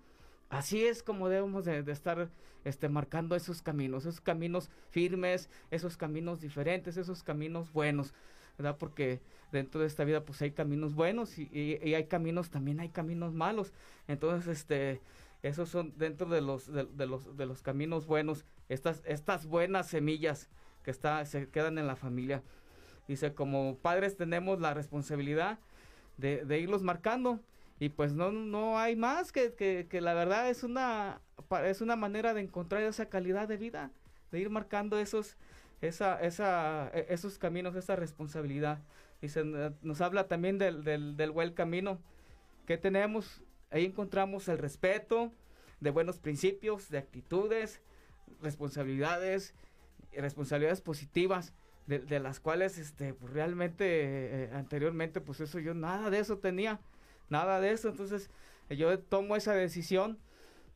Así 0.50 0.84
es 0.84 1.02
como 1.02 1.28
debemos 1.28 1.64
de, 1.64 1.84
estar 1.90 2.30
este, 2.64 2.88
marcando 2.88 3.36
esos 3.36 3.62
caminos, 3.62 4.06
esos 4.06 4.20
caminos 4.20 4.70
firmes, 4.90 5.50
esos 5.70 5.96
caminos 5.96 6.40
diferentes, 6.40 6.96
esos 6.96 7.22
caminos 7.22 7.72
buenos, 7.72 8.14
¿verdad? 8.56 8.76
Porque 8.78 9.20
dentro 9.52 9.80
de 9.80 9.86
esta 9.86 10.04
vida 10.04 10.24
pues 10.24 10.40
hay 10.42 10.52
caminos 10.52 10.94
buenos 10.94 11.38
y, 11.38 11.48
y, 11.52 11.94
hay 11.94 12.04
caminos, 12.04 12.50
también 12.50 12.80
hay 12.80 12.88
caminos 12.88 13.34
malos. 13.34 13.72
Entonces, 14.06 14.48
este, 14.48 15.00
esos 15.42 15.68
son 15.68 15.96
dentro 15.96 16.28
de 16.28 16.40
los, 16.40 16.72
de, 16.72 17.06
los, 17.06 17.36
de 17.36 17.46
los 17.46 17.62
caminos 17.62 18.06
buenos, 18.06 18.44
estas, 18.68 19.02
estas 19.06 19.46
buenas 19.46 19.86
semillas 19.86 20.48
que 20.82 20.90
está, 20.90 21.24
se 21.26 21.48
quedan 21.48 21.78
en 21.78 21.86
la 21.86 21.96
familia. 21.96 22.42
Dice, 23.06 23.34
como 23.34 23.76
padres 23.78 24.16
tenemos 24.16 24.60
la 24.60 24.74
responsabilidad 24.74 25.58
de, 26.16 26.44
de 26.44 26.58
irlos 26.58 26.82
marcando 26.82 27.40
y 27.80 27.90
pues 27.90 28.12
no, 28.12 28.32
no 28.32 28.78
hay 28.78 28.96
más 28.96 29.30
que, 29.30 29.54
que, 29.54 29.86
que, 29.88 30.00
la 30.00 30.12
verdad 30.12 30.50
es 30.50 30.64
una, 30.64 31.20
es 31.64 31.80
una 31.80 31.94
manera 31.94 32.34
de 32.34 32.40
encontrar 32.40 32.82
esa 32.82 33.06
calidad 33.06 33.46
de 33.46 33.56
vida, 33.56 33.92
de 34.32 34.40
ir 34.40 34.50
marcando 34.50 34.98
esos, 34.98 35.36
esa, 35.80 36.20
esa, 36.20 36.90
e, 36.92 37.06
esos 37.10 37.38
caminos, 37.38 37.76
esa 37.76 37.94
responsabilidad. 37.94 38.80
Dice, 39.22 39.44
nos 39.82 40.00
habla 40.00 40.26
también 40.26 40.58
del, 40.58 40.84
del, 40.84 41.16
del 41.16 41.30
buen 41.30 41.52
camino 41.52 41.98
que 42.66 42.78
tenemos. 42.78 43.42
Ahí 43.70 43.84
encontramos 43.84 44.48
el 44.48 44.58
respeto 44.58 45.32
de 45.80 45.90
buenos 45.90 46.18
principios, 46.18 46.88
de 46.90 46.98
actitudes, 46.98 47.80
responsabilidades, 48.42 49.54
responsabilidades 50.12 50.80
positivas, 50.80 51.52
de, 51.86 52.20
las 52.20 52.38
cuales 52.38 52.76
este, 52.76 53.14
pues 53.14 53.32
realmente 53.32 53.86
eh, 53.86 54.50
anteriormente, 54.52 55.22
pues 55.22 55.40
eso 55.40 55.58
yo 55.58 55.72
nada 55.72 56.10
de 56.10 56.18
eso 56.18 56.36
tenía, 56.36 56.80
nada 57.30 57.60
de 57.60 57.72
eso. 57.72 57.88
Entonces 57.88 58.28
yo 58.68 58.98
tomo 58.98 59.36
esa 59.36 59.54
decisión 59.54 60.18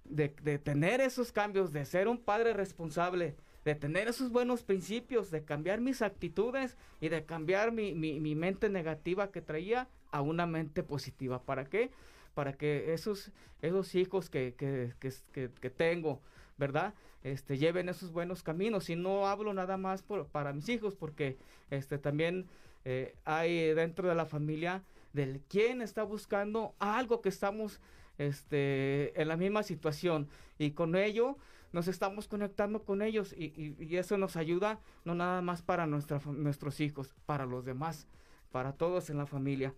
de, 0.05 0.28
tener 0.59 1.00
esos 1.00 1.33
cambios, 1.33 1.72
de 1.72 1.85
ser 1.85 2.09
un 2.09 2.18
padre 2.18 2.55
responsable, 2.55 3.37
de 3.64 3.74
tener 3.74 4.09
esos 4.09 4.31
buenos 4.31 4.62
principios, 4.62 5.31
de 5.31 5.44
cambiar 5.44 5.81
mis 5.81 6.02
actitudes 6.02 6.76
y 7.00 7.11
de 7.11 7.24
cambiar 7.24 7.72
mi, 7.72 7.92
mi, 7.94 8.35
mente 8.35 8.68
negativa 8.68 9.31
que 9.31 9.42
traía 9.42 9.88
a 10.11 10.22
una 10.22 10.46
mente 10.46 10.83
positiva. 10.83 11.42
¿Para 11.42 11.66
qué? 11.66 11.90
Para 12.35 12.55
que 12.55 12.92
esos, 12.95 13.31
esos 13.61 13.95
hijos 13.95 14.31
que, 14.31 14.55
que, 14.57 14.92
que, 15.33 15.71
tengo, 15.71 16.21
¿verdad? 16.57 16.95
Este, 17.23 17.59
lleven 17.59 17.88
esos 17.88 18.12
buenos 18.12 18.42
caminos. 18.42 18.88
Y 18.90 18.97
no 18.97 19.27
hablo 19.27 19.53
nada 19.53 19.77
más 19.77 20.03
por, 20.03 20.27
para 20.27 20.53
mis 20.53 20.68
hijos, 20.68 20.97
porque 20.97 21.37
este, 21.71 21.99
también 21.99 22.47
eh, 22.85 23.14
hay 23.25 23.75
dentro 23.75 24.09
de 24.09 24.14
la 24.14 24.27
familia 24.27 24.83
del 25.12 25.40
quien 25.49 25.83
está 25.83 26.03
buscando 26.03 26.75
algo 26.79 27.21
que 27.21 27.29
estamos 27.29 27.81
este, 28.18 29.21
en 29.21 29.29
la 29.29 29.37
misma 29.37 29.62
situación. 29.62 30.29
Y 30.59 30.73
con 30.73 30.97
ello 30.97 31.37
nos 31.73 31.88
estamos 31.88 32.29
conectando 32.29 32.85
con 32.85 33.03
ellos 33.03 33.35
y, 33.37 33.75
y, 33.79 33.97
eso 33.97 34.18
nos 34.18 34.37
ayuda 34.37 34.79
no 35.05 35.14
nada 35.14 35.40
más 35.40 35.62
para 35.62 35.87
nuestra, 35.87 36.21
nuestros 36.27 36.81
hijos, 36.81 37.14
para 37.25 37.47
los 37.47 37.64
demás, 37.64 38.07
para 38.51 38.73
todos 38.73 39.09
en 39.11 39.16
la 39.16 39.27
familia. 39.27 39.75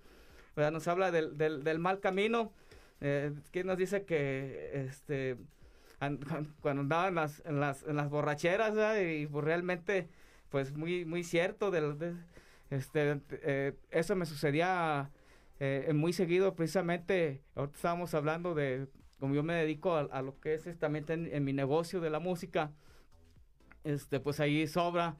¿Verdad? 0.56 0.72
Nos 0.72 0.88
habla 0.88 1.10
del, 1.10 1.36
del, 1.36 1.64
del 1.64 1.78
mal 1.78 2.00
camino, 2.00 2.52
eh, 3.00 3.32
que 3.52 3.64
nos 3.64 3.76
dice 3.76 4.04
que 4.04 4.86
este, 4.86 5.36
cuando 6.60 6.82
andaban 6.82 7.08
en 7.08 7.14
las, 7.16 7.42
en 7.44 7.60
las, 7.60 7.82
en 7.84 7.96
las 7.96 8.08
borracheras, 8.10 8.74
y 9.02 9.26
pues 9.26 9.44
realmente, 9.44 10.08
pues 10.50 10.76
muy, 10.76 11.04
muy 11.04 11.24
cierto, 11.24 11.70
de, 11.70 12.14
este, 12.70 13.20
eh, 13.30 13.74
eso 13.90 14.16
me 14.16 14.26
sucedía 14.26 15.10
eh, 15.60 15.92
muy 15.94 16.12
seguido, 16.12 16.54
precisamente, 16.54 17.42
ahorita 17.54 17.76
estábamos 17.76 18.14
hablando 18.14 18.54
de 18.54 18.88
como 19.18 19.34
yo 19.34 19.42
me 19.42 19.54
dedico 19.54 19.96
a, 19.96 20.22
lo 20.22 20.38
que 20.40 20.54
es 20.54 20.78
también 20.78 21.06
en, 21.08 21.44
mi 21.44 21.54
negocio 21.54 22.00
de 22.00 22.10
la 22.10 22.18
música, 22.18 22.72
este, 23.82 24.20
pues 24.20 24.38
ahí 24.40 24.66
sobra 24.66 25.16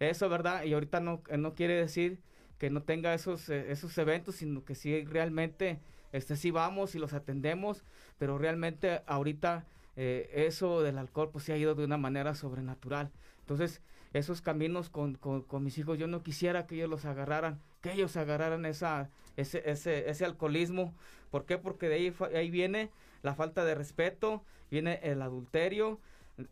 eso, 0.00 0.28
¿verdad? 0.28 0.64
Y 0.64 0.72
ahorita 0.72 0.98
no, 1.00 1.22
no 1.38 1.54
quiere 1.54 1.74
decir 1.74 2.18
que 2.64 2.70
no 2.70 2.82
tenga 2.82 3.12
esos, 3.12 3.50
eh, 3.50 3.70
esos 3.70 3.98
eventos, 3.98 4.36
sino 4.36 4.64
que 4.64 4.74
sí 4.74 5.04
realmente, 5.04 5.80
este, 6.12 6.34
sí 6.34 6.50
vamos 6.50 6.94
y 6.94 6.98
los 6.98 7.12
atendemos, 7.12 7.84
pero 8.16 8.38
realmente 8.38 9.02
ahorita 9.06 9.66
eh, 9.96 10.30
eso 10.32 10.80
del 10.80 10.96
alcohol 10.96 11.28
pues 11.30 11.44
sí 11.44 11.52
ha 11.52 11.58
ido 11.58 11.74
de 11.74 11.84
una 11.84 11.98
manera 11.98 12.34
sobrenatural. 12.34 13.12
Entonces, 13.40 13.82
esos 14.14 14.40
caminos 14.40 14.88
con, 14.88 15.16
con, 15.16 15.62
mis 15.62 15.76
hijos, 15.76 15.98
yo 15.98 16.06
no 16.06 16.22
quisiera 16.22 16.66
que 16.66 16.76
ellos 16.76 16.88
los 16.88 17.04
agarraran, 17.04 17.60
que 17.82 17.92
ellos 17.92 18.16
agarraran 18.16 18.64
esa, 18.64 19.10
ese, 19.36 19.62
ese, 19.70 20.08
ese 20.08 20.24
alcoholismo. 20.24 20.94
¿Por 21.30 21.44
qué? 21.44 21.58
Porque 21.58 21.90
de 21.90 21.96
ahí, 21.96 22.14
ahí 22.34 22.48
viene 22.48 22.88
la 23.20 23.34
falta 23.34 23.66
de 23.66 23.74
respeto, 23.74 24.42
viene 24.70 25.00
el 25.02 25.20
adulterio, 25.20 26.00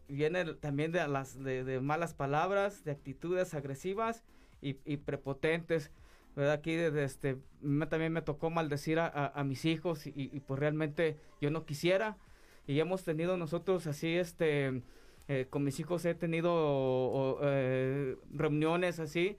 viene 0.09 0.44
también 0.57 0.92
de 0.92 1.09
las 1.09 1.42
de, 1.42 1.81
malas 1.81 2.12
palabras, 2.12 2.85
de 2.85 2.90
actitudes 2.90 3.55
agresivas 3.55 4.25
y, 4.61 4.75
prepotentes. 4.98 5.90
¿Verdad? 6.37 6.55
Aquí 6.55 6.75
desde 6.75 7.05
este, 7.05 7.38
también 7.88 8.12
me 8.12 8.23
tocó 8.23 8.51
maldecir 8.51 8.99
a, 8.99 9.09
a, 9.09 9.45
mis 9.45 9.64
hijos 9.64 10.07
y, 10.07 10.12
y, 10.14 10.40
pues 10.40 10.59
realmente 10.59 11.16
yo 11.40 11.51
no 11.51 11.64
quisiera. 11.64 12.16
Y 12.66 12.79
hemos 12.81 13.05
tenido 13.05 13.37
nosotros 13.37 13.87
así, 13.87 14.16
este, 14.16 14.83
eh, 15.29 15.47
con 15.51 15.64
mis 15.64 15.79
hijos 15.81 16.05
he 16.05 16.14
tenido 16.14 17.38
eh, 17.42 18.16
reuniones 18.33 19.01
así, 19.01 19.37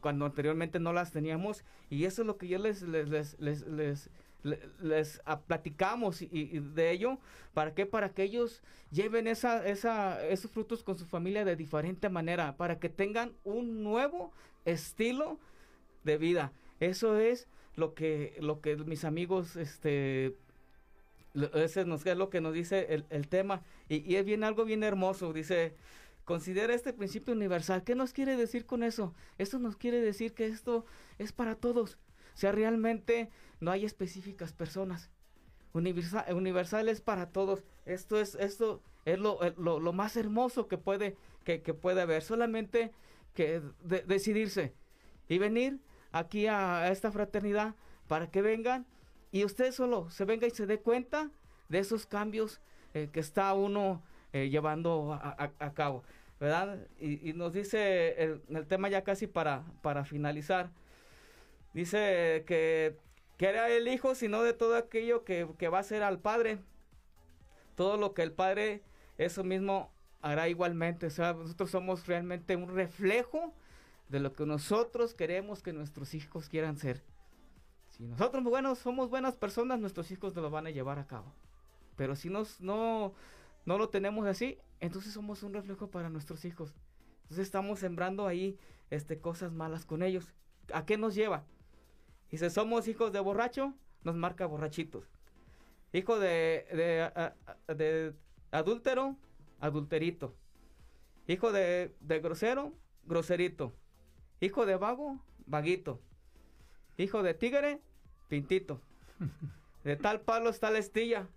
cuando 0.00 0.26
anteriormente 0.26 0.78
no 0.78 0.92
las 0.92 1.12
teníamos. 1.12 1.64
Y 1.90 2.04
eso 2.04 2.22
es 2.22 2.26
lo 2.26 2.36
que 2.36 2.48
yo 2.48 2.58
les, 2.58 2.82
les, 2.82 3.38
les, 3.38 3.66
les 3.66 4.10
les 4.80 5.20
platicamos 5.46 6.22
y, 6.22 6.60
de 6.60 6.90
ello. 6.90 7.18
¿Para 7.54 7.74
qué? 7.74 7.86
Para 7.86 8.10
que 8.10 8.22
ellos 8.22 8.62
lleven 8.90 9.26
esa, 9.26 9.66
esa, 9.66 10.24
esos 10.26 10.50
frutos 10.50 10.82
con 10.82 10.96
su 10.96 11.06
familia 11.06 11.44
de 11.44 11.56
diferente 11.56 12.08
manera, 12.08 12.56
para 12.56 12.78
que 12.78 12.88
tengan 12.88 13.32
un 13.44 13.82
nuevo 13.82 14.32
estilo 14.64 15.38
de 16.06 16.16
vida. 16.16 16.52
Eso 16.80 17.18
es 17.18 17.48
lo 17.74 17.92
que, 17.94 18.34
lo 18.40 18.62
que 18.62 18.76
mis 18.76 19.04
amigos, 19.04 19.56
este, 19.56 20.34
ese 21.54 21.84
nos, 21.84 22.06
es 22.06 22.16
lo 22.16 22.30
que 22.30 22.40
nos 22.40 22.54
dice 22.54 22.86
el, 22.94 23.04
el 23.10 23.28
tema. 23.28 23.62
Y, 23.90 23.96
y, 24.10 24.16
es 24.16 24.24
bien 24.24 24.44
algo 24.44 24.64
bien 24.64 24.82
hermoso. 24.82 25.34
Dice, 25.34 25.76
considera 26.24 26.74
este 26.74 26.94
principio 26.94 27.34
universal. 27.34 27.84
¿Qué 27.84 27.94
nos 27.94 28.14
quiere 28.14 28.36
decir 28.36 28.64
con 28.64 28.82
eso? 28.82 29.14
Esto 29.36 29.58
nos 29.58 29.76
quiere 29.76 30.00
decir 30.00 30.32
que 30.32 30.46
esto 30.46 30.86
es 31.18 31.32
para 31.32 31.56
todos. 31.56 31.98
O 32.34 32.38
sea, 32.38 32.52
realmente 32.52 33.28
no 33.60 33.70
hay 33.70 33.84
específicas 33.84 34.52
personas. 34.54 35.10
Universal, 35.74 36.34
universal 36.34 36.88
es 36.88 37.02
para 37.02 37.30
todos. 37.30 37.64
Esto 37.84 38.18
es, 38.18 38.34
esto 38.36 38.82
es 39.04 39.18
lo, 39.18 39.38
lo, 39.58 39.92
más 39.92 40.16
hermoso 40.16 40.68
que 40.68 40.78
puede, 40.78 41.16
que, 41.44 41.60
que 41.60 41.74
puede 41.74 42.00
haber. 42.00 42.22
Solamente 42.22 42.92
que 43.34 43.60
decidirse 44.06 44.72
y 45.28 45.38
venir 45.38 45.78
aquí 46.18 46.46
a, 46.46 46.90
esta 46.90 47.10
fraternidad 47.10 47.74
para 48.08 48.30
que 48.30 48.42
vengan 48.42 48.86
y 49.32 49.44
usted 49.44 49.72
solo 49.72 50.10
se 50.10 50.24
venga 50.24 50.46
y 50.46 50.50
se 50.50 50.66
dé 50.66 50.78
cuenta 50.78 51.30
de 51.68 51.78
esos 51.78 52.06
cambios 52.06 52.60
eh, 52.94 53.08
que 53.12 53.20
está 53.20 53.52
uno 53.54 54.02
eh, 54.32 54.48
llevando 54.48 55.18
a, 55.20 55.72
cabo, 55.74 56.04
¿verdad? 56.38 56.78
Y, 56.98 57.32
nos 57.32 57.52
dice 57.52 58.22
el, 58.22 58.42
el, 58.48 58.66
tema 58.66 58.88
ya 58.88 59.02
casi 59.02 59.26
para, 59.26 59.64
para 59.82 60.04
finalizar. 60.04 60.70
Dice 61.72 62.44
que, 62.46 62.96
que 63.36 63.46
era 63.46 63.68
el 63.68 63.86
Hijo, 63.88 64.14
sino 64.14 64.42
de 64.42 64.52
todo 64.52 64.76
aquello 64.76 65.24
que, 65.24 65.44
va 65.44 65.78
a 65.78 65.82
ser 65.82 66.02
al 66.02 66.18
Padre. 66.18 66.58
Todo 67.74 67.98
lo 67.98 68.14
que 68.14 68.22
el 68.22 68.32
Padre, 68.32 68.82
eso 69.18 69.44
mismo 69.44 69.92
hará 70.22 70.48
igualmente. 70.48 71.06
O 71.06 71.10
sea, 71.10 71.34
nosotros 71.34 71.70
somos 71.70 72.06
realmente 72.06 72.56
un 72.56 72.74
reflejo 72.74 73.52
de 74.08 74.20
lo 74.20 74.32
que 74.32 74.46
nosotros 74.46 75.14
queremos 75.14 75.62
que 75.62 75.72
nuestros 75.72 76.14
hijos 76.14 76.48
quieran 76.48 76.76
ser. 76.76 77.02
Si 77.90 78.04
nosotros 78.04 78.44
buenos, 78.44 78.78
somos 78.78 79.08
buenas 79.08 79.36
personas, 79.36 79.80
nuestros 79.80 80.10
hijos 80.10 80.34
nos 80.34 80.42
lo 80.42 80.50
van 80.50 80.66
a 80.66 80.70
llevar 80.70 80.98
a 80.98 81.06
cabo. 81.06 81.32
Pero 81.96 82.14
si 82.14 82.28
nos, 82.28 82.60
no, 82.60 83.14
no 83.64 83.78
lo 83.78 83.88
tenemos 83.88 84.26
así, 84.26 84.58
entonces 84.80 85.12
somos 85.12 85.42
un 85.42 85.54
reflejo 85.54 85.90
para 85.90 86.10
nuestros 86.10 86.44
hijos. 86.44 86.74
Entonces 87.22 87.46
estamos 87.46 87.78
sembrando 87.78 88.26
ahí 88.26 88.58
este, 88.90 89.18
cosas 89.18 89.52
malas 89.52 89.86
con 89.86 90.02
ellos. 90.02 90.32
¿A 90.72 90.84
qué 90.84 90.98
nos 90.98 91.14
lleva? 91.14 91.44
Y 92.30 92.38
si 92.38 92.50
somos 92.50 92.86
hijos 92.86 93.12
de 93.12 93.20
borracho, 93.20 93.74
nos 94.04 94.14
marca 94.14 94.46
borrachitos. 94.46 95.10
Hijo 95.92 96.18
de, 96.18 96.66
de 97.66 98.14
adúltero, 98.50 99.16
adulterito. 99.60 100.34
Hijo 101.26 101.50
de, 101.50 101.94
de 102.00 102.20
grosero, 102.20 102.72
groserito. 103.04 103.72
Hijo 104.40 104.66
de 104.66 104.76
vago, 104.76 105.18
vaguito. 105.46 106.00
Hijo 106.98 107.22
de 107.22 107.34
tigre, 107.34 107.80
pintito. 108.28 108.80
De 109.84 109.96
tal 109.96 110.20
palo 110.20 110.50
está 110.50 110.70
la 110.70 110.78
estilla. 110.78 111.28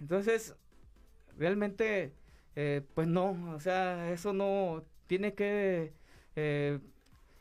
Entonces, 0.00 0.54
realmente, 1.38 2.12
eh, 2.56 2.82
pues 2.94 3.08
no, 3.08 3.36
o 3.54 3.60
sea, 3.60 4.12
eso 4.12 4.32
no 4.32 4.84
tiene 5.06 5.34
que... 5.34 5.92
Eh, 6.36 6.78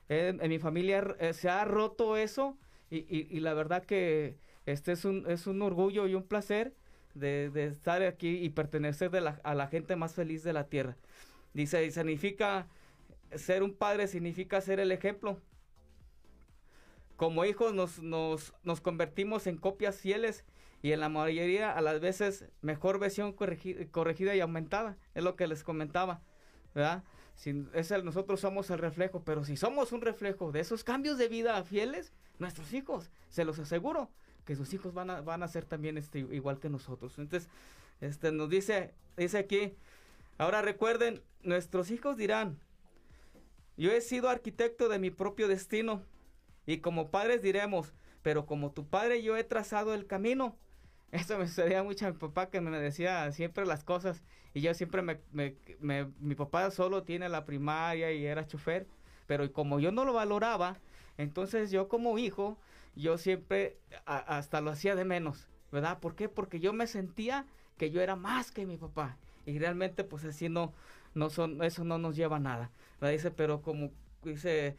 en, 0.09 0.49
mi 0.49 0.57
familia 0.57 1.15
eh, 1.19 1.33
se 1.33 1.49
ha 1.49 1.63
roto 1.65 2.17
eso 2.17 2.57
y, 2.89 3.27
y, 3.29 3.39
la 3.41 3.53
verdad 3.53 3.85
que 3.85 4.37
este 4.65 4.93
es 4.93 5.05
un, 5.05 5.25
es 5.29 5.45
un 5.45 5.61
orgullo 5.61 6.07
y 6.07 6.15
un 6.15 6.23
placer 6.23 6.73
de, 7.13 7.51
de 7.51 7.67
estar 7.67 8.01
aquí 8.01 8.37
y 8.37 8.49
pertenecer 8.49 9.11
de 9.11 9.21
la, 9.21 9.39
a 9.43 9.53
la 9.53 9.67
gente 9.67 9.95
más 9.95 10.15
feliz 10.15 10.43
de 10.43 10.53
la 10.53 10.63
tierra. 10.65 10.97
Dice, 11.53 11.91
significa, 11.91 12.67
ser 13.35 13.63
un 13.63 13.73
padre 13.73 14.07
significa 14.07 14.61
ser 14.61 14.79
el 14.79 14.91
ejemplo. 14.91 15.41
Como 17.15 17.45
hijos 17.45 17.73
nos, 17.73 17.99
nos, 18.01 18.53
nos 18.63 18.81
convertimos 18.81 19.45
en 19.47 19.57
copias 19.57 19.97
fieles 19.97 20.45
y 20.81 20.93
en 20.93 20.99
la 20.99 21.09
mayoría 21.09 21.71
a 21.71 21.81
las 21.81 21.99
veces 21.99 22.45
mejor 22.61 22.99
versión 22.99 23.33
corregida 23.33 24.35
y 24.35 24.39
aumentada. 24.39 24.97
Es 25.13 25.23
lo 25.23 25.35
que 25.35 25.47
les 25.47 25.63
comentaba, 25.63 26.21
¿verdad? 26.73 27.03
Es 27.73 27.91
el, 27.91 28.05
nosotros 28.05 28.39
somos 28.39 28.69
el 28.69 28.79
reflejo, 28.79 29.23
pero 29.23 29.43
si 29.43 29.57
somos 29.57 29.91
un 29.91 30.01
reflejo 30.01 30.51
de 30.51 30.59
esos 30.61 30.83
cambios 30.83 31.17
de 31.17 31.27
vida 31.27 31.61
fieles, 31.63 32.13
nuestros 32.37 32.73
hijos, 32.73 33.11
se 33.29 33.45
los 33.45 33.59
aseguro, 33.59 34.09
que 34.45 34.55
sus 34.55 34.73
hijos 34.73 34.93
van 34.93 35.09
a, 35.09 35.21
van 35.21 35.43
a 35.43 35.47
ser 35.47 35.65
también 35.65 35.97
este, 35.97 36.19
igual 36.19 36.59
que 36.59 36.69
nosotros. 36.69 37.17
Entonces, 37.17 37.49
este, 38.01 38.31
nos 38.31 38.49
dice, 38.49 38.93
dice 39.17 39.37
aquí, 39.37 39.73
ahora 40.37 40.61
recuerden, 40.61 41.21
nuestros 41.43 41.91
hijos 41.91 42.17
dirán, 42.17 42.57
yo 43.79 43.91
he 43.91 44.01
sido 44.01 44.29
arquitecto 44.29 44.89
de 44.89 44.99
mi 44.99 45.09
propio 45.09 45.47
destino, 45.47 46.03
y 46.65 46.79
como 46.79 47.09
padres 47.09 47.41
diremos, 47.41 47.93
pero 48.21 48.45
como 48.45 48.71
tu 48.71 48.85
padre 48.85 49.23
yo 49.23 49.35
he 49.37 49.43
trazado 49.43 49.95
el 49.95 50.05
camino. 50.05 50.55
Eso 51.11 51.39
me 51.39 51.47
sucedía 51.47 51.81
mucho 51.81 52.05
a 52.05 52.11
mi 52.11 52.17
papá 52.17 52.51
que 52.51 52.61
me 52.61 52.77
decía 52.77 53.31
siempre 53.31 53.65
las 53.65 53.83
cosas 53.83 54.21
y 54.53 54.61
yo 54.61 54.73
siempre 54.75 55.01
me, 55.01 55.19
me, 55.31 56.05
mi 56.19 56.35
papá 56.35 56.69
solo 56.69 57.01
tiene 57.01 57.27
la 57.29 57.45
primaria 57.45 58.11
y 58.11 58.25
era 58.25 58.45
chofer, 58.45 58.85
pero 59.25 59.51
como 59.51 59.79
yo 59.79 59.91
no 59.91 60.05
lo 60.05 60.13
valoraba, 60.13 60.77
entonces 61.17 61.71
yo 61.71 61.87
como 61.87 62.19
hijo, 62.19 62.57
yo 62.95 63.17
siempre 63.17 63.77
hasta 64.05 64.61
lo 64.61 64.71
hacía 64.71 64.95
de 64.95 65.05
menos, 65.05 65.47
¿verdad? 65.71 65.99
¿Por 65.99 66.15
qué? 66.15 66.29
Porque 66.29 66.59
yo 66.59 66.73
me 66.73 66.85
sentía 66.85 67.45
que 67.77 67.89
yo 67.89 68.01
era 68.01 68.15
más 68.15 68.51
que 68.51 68.67
mi 68.67 68.77
papá 68.77 69.17
y 69.45 69.57
realmente 69.57 70.03
pues 70.03 70.25
así 70.25 70.49
no, 70.49 70.73
no 71.13 71.29
son, 71.29 71.63
eso 71.63 71.83
no 71.83 71.97
nos 71.97 72.15
lleva 72.15 72.37
a 72.37 72.39
nada. 72.39 72.71
Dice, 73.01 73.31
pero 73.31 73.61
como, 73.61 73.91
dice, 74.23 74.75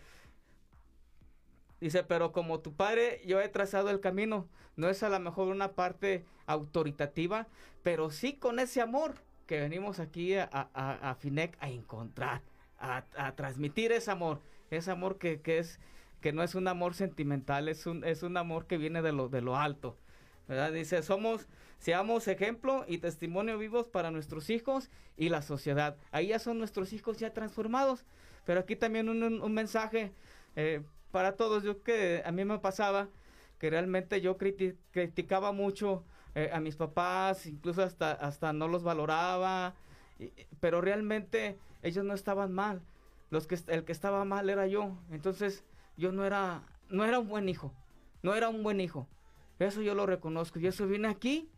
Dice, 1.81 2.05
pero 2.05 2.33
como 2.33 2.61
tu 2.61 2.75
padre, 2.75 3.23
yo 3.25 3.41
he 3.41 3.49
trazado 3.49 3.91
el 3.91 4.01
camino. 4.01 4.49
No 4.77 4.89
es 4.89 5.03
a 5.03 5.09
lo 5.09 5.19
mejor 5.19 5.49
una 5.49 5.73
parte 5.73 6.25
autoritativa, 6.47 7.49
pero 7.83 8.11
sí 8.11 8.35
con 8.35 8.59
ese 8.59 8.83
amor 8.83 9.15
que 9.47 9.61
venimos 9.61 9.99
aquí 9.99 10.35
a, 10.35 10.49
a, 10.53 11.11
a 11.11 11.15
FINEC 11.15 11.57
a 11.61 11.71
encontrar, 11.71 12.43
a, 12.79 13.05
a, 13.17 13.35
transmitir 13.35 13.93
ese 13.93 14.11
amor. 14.11 14.41
Ese 14.71 14.91
amor 14.91 15.19
que, 15.19 15.41
que, 15.41 15.59
es, 15.59 15.81
que 16.21 16.33
no 16.33 16.43
es 16.43 16.55
un 16.55 16.69
amor 16.69 16.95
sentimental, 16.95 17.69
es 17.69 17.87
un, 17.87 18.05
es 18.05 18.23
un 18.23 18.37
amor 18.37 18.67
que 18.67 18.77
viene 18.77 19.03
de 19.03 19.13
lo, 19.13 19.29
de 19.29 19.41
lo 19.41 19.57
alto. 19.57 19.97
¿verdad? 20.49 20.73
Dice, 20.73 21.03
somos, 21.03 21.49
seamos 21.81 22.29
ejemplo 22.29 22.85
y 22.87 22.99
testimonio 22.99 23.59
vivos 23.59 23.89
para 23.89 24.11
nuestros 24.11 24.51
hijos 24.51 24.91
y 25.17 25.31
la 25.31 25.43
sociedad. 25.43 25.97
Ahí 26.13 26.29
ya 26.29 26.39
son 26.39 26.59
nuestros 26.59 26.93
hijos 26.93 27.19
ya 27.19 27.33
transformados. 27.33 28.05
Pero 28.45 28.61
aquí 28.61 28.77
también 28.77 29.09
un, 29.09 29.53
mensaje 29.53 30.13
eh, 30.57 30.83
para 31.11 31.37
todos. 31.37 31.63
Yo 31.65 31.83
que 31.83 32.23
a 32.25 32.33
mí 32.33 32.45
me 32.45 32.59
pasaba 32.59 33.09
que 33.59 33.71
realmente 33.71 34.21
yo 34.21 34.37
criticaba 34.37 35.53
mucho 35.53 36.05
eh, 36.35 36.51
a 36.53 36.61
mis 36.61 36.77
papás, 36.77 37.47
incluso 37.47 37.83
hasta, 37.83 38.13
hasta 38.13 38.53
no 38.53 38.69
los 38.69 38.83
valoraba, 38.83 39.75
pero 40.61 40.81
realmente 40.81 41.59
ellos 41.83 42.05
no 42.05 42.15
estaban 42.15 42.53
mal. 42.53 42.83
Los 43.31 43.47
que, 43.47 43.59
el 43.69 43.85
que 43.85 43.93
estaba 43.93 44.25
mal 44.25 44.51
era 44.51 44.67
yo. 44.67 44.99
Entonces 45.11 45.65
yo 45.97 46.13
no 46.13 46.25
era, 46.25 46.63
no 46.89 47.05
era 47.05 47.19
un 47.19 47.29
buen 47.29 47.49
hijo. 47.49 47.73
No 48.23 48.35
era 48.35 48.51
un 48.51 48.63
buen 48.63 48.81
hijo. 48.81 49.09
Eso 49.59 49.81
yo 49.81 49.95
lo 49.95 50.05
reconozco. 50.05 50.59
Y 50.59 50.67
eso 50.67 50.87
vine 50.87 51.09
aquí 51.09 51.49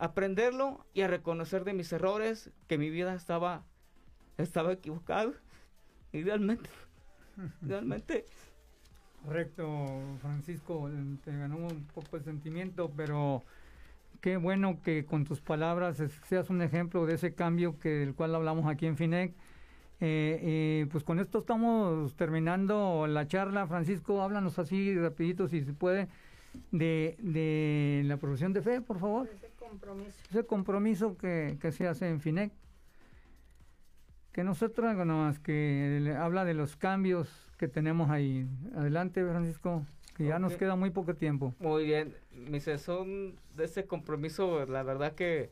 aprenderlo 0.00 0.84
y 0.94 1.02
a 1.02 1.08
reconocer 1.08 1.64
de 1.64 1.74
mis 1.74 1.92
errores, 1.92 2.50
que 2.66 2.78
mi 2.78 2.90
vida 2.90 3.14
estaba, 3.14 3.64
estaba 4.38 4.72
equivocada. 4.72 5.32
Y 6.12 6.24
realmente, 6.24 6.68
realmente 7.62 8.26
Correcto, 9.24 9.86
Francisco, 10.20 10.90
te 11.24 11.36
ganó 11.36 11.58
un 11.58 11.86
poco 11.94 12.16
el 12.16 12.24
sentimiento, 12.24 12.90
pero 12.96 13.42
qué 14.20 14.38
bueno 14.38 14.80
que 14.82 15.04
con 15.04 15.24
tus 15.24 15.40
palabras 15.40 16.02
seas 16.26 16.48
un 16.48 16.62
ejemplo 16.62 17.04
de 17.04 17.14
ese 17.14 17.34
cambio 17.34 17.78
que 17.78 17.90
del 17.90 18.14
cual 18.14 18.34
hablamos 18.34 18.66
aquí 18.66 18.86
en 18.86 18.96
FINEC. 18.96 19.34
Eh, 20.02 20.86
pues 20.90 21.04
con 21.04 21.20
esto 21.20 21.40
estamos 21.40 22.16
terminando 22.16 23.06
la 23.06 23.28
charla. 23.28 23.66
Francisco, 23.66 24.22
háblanos 24.22 24.58
así 24.58 24.96
rapidito 24.96 25.46
si 25.48 25.62
se 25.62 25.74
puede 25.74 26.08
de, 26.72 27.16
de 27.18 28.02
la 28.06 28.16
profesión 28.16 28.54
de 28.54 28.62
fe, 28.62 28.80
por 28.80 28.98
favor. 28.98 29.28
Ese 29.70 29.78
compromiso. 29.78 30.18
Ese 30.30 30.46
compromiso 30.46 31.16
que, 31.16 31.58
que 31.60 31.72
se 31.72 31.86
hace 31.86 32.08
en 32.08 32.20
FINEC. 32.20 32.52
Que 34.32 34.44
nosotros, 34.44 34.94
más 35.06 35.38
que 35.38 36.14
habla 36.18 36.44
de 36.44 36.54
los 36.54 36.76
cambios 36.76 37.28
que 37.56 37.68
tenemos 37.68 38.10
ahí. 38.10 38.48
Adelante, 38.74 39.24
Francisco, 39.24 39.84
que 40.16 40.24
ya 40.24 40.38
nos 40.38 40.56
queda 40.56 40.76
muy 40.76 40.90
poco 40.90 41.14
tiempo. 41.14 41.54
Muy 41.58 41.84
bien, 41.84 42.14
mis 42.32 42.64
son 42.78 43.36
de 43.56 43.64
ese 43.64 43.86
compromiso, 43.86 44.66
la 44.66 44.82
verdad 44.82 45.14
que 45.14 45.50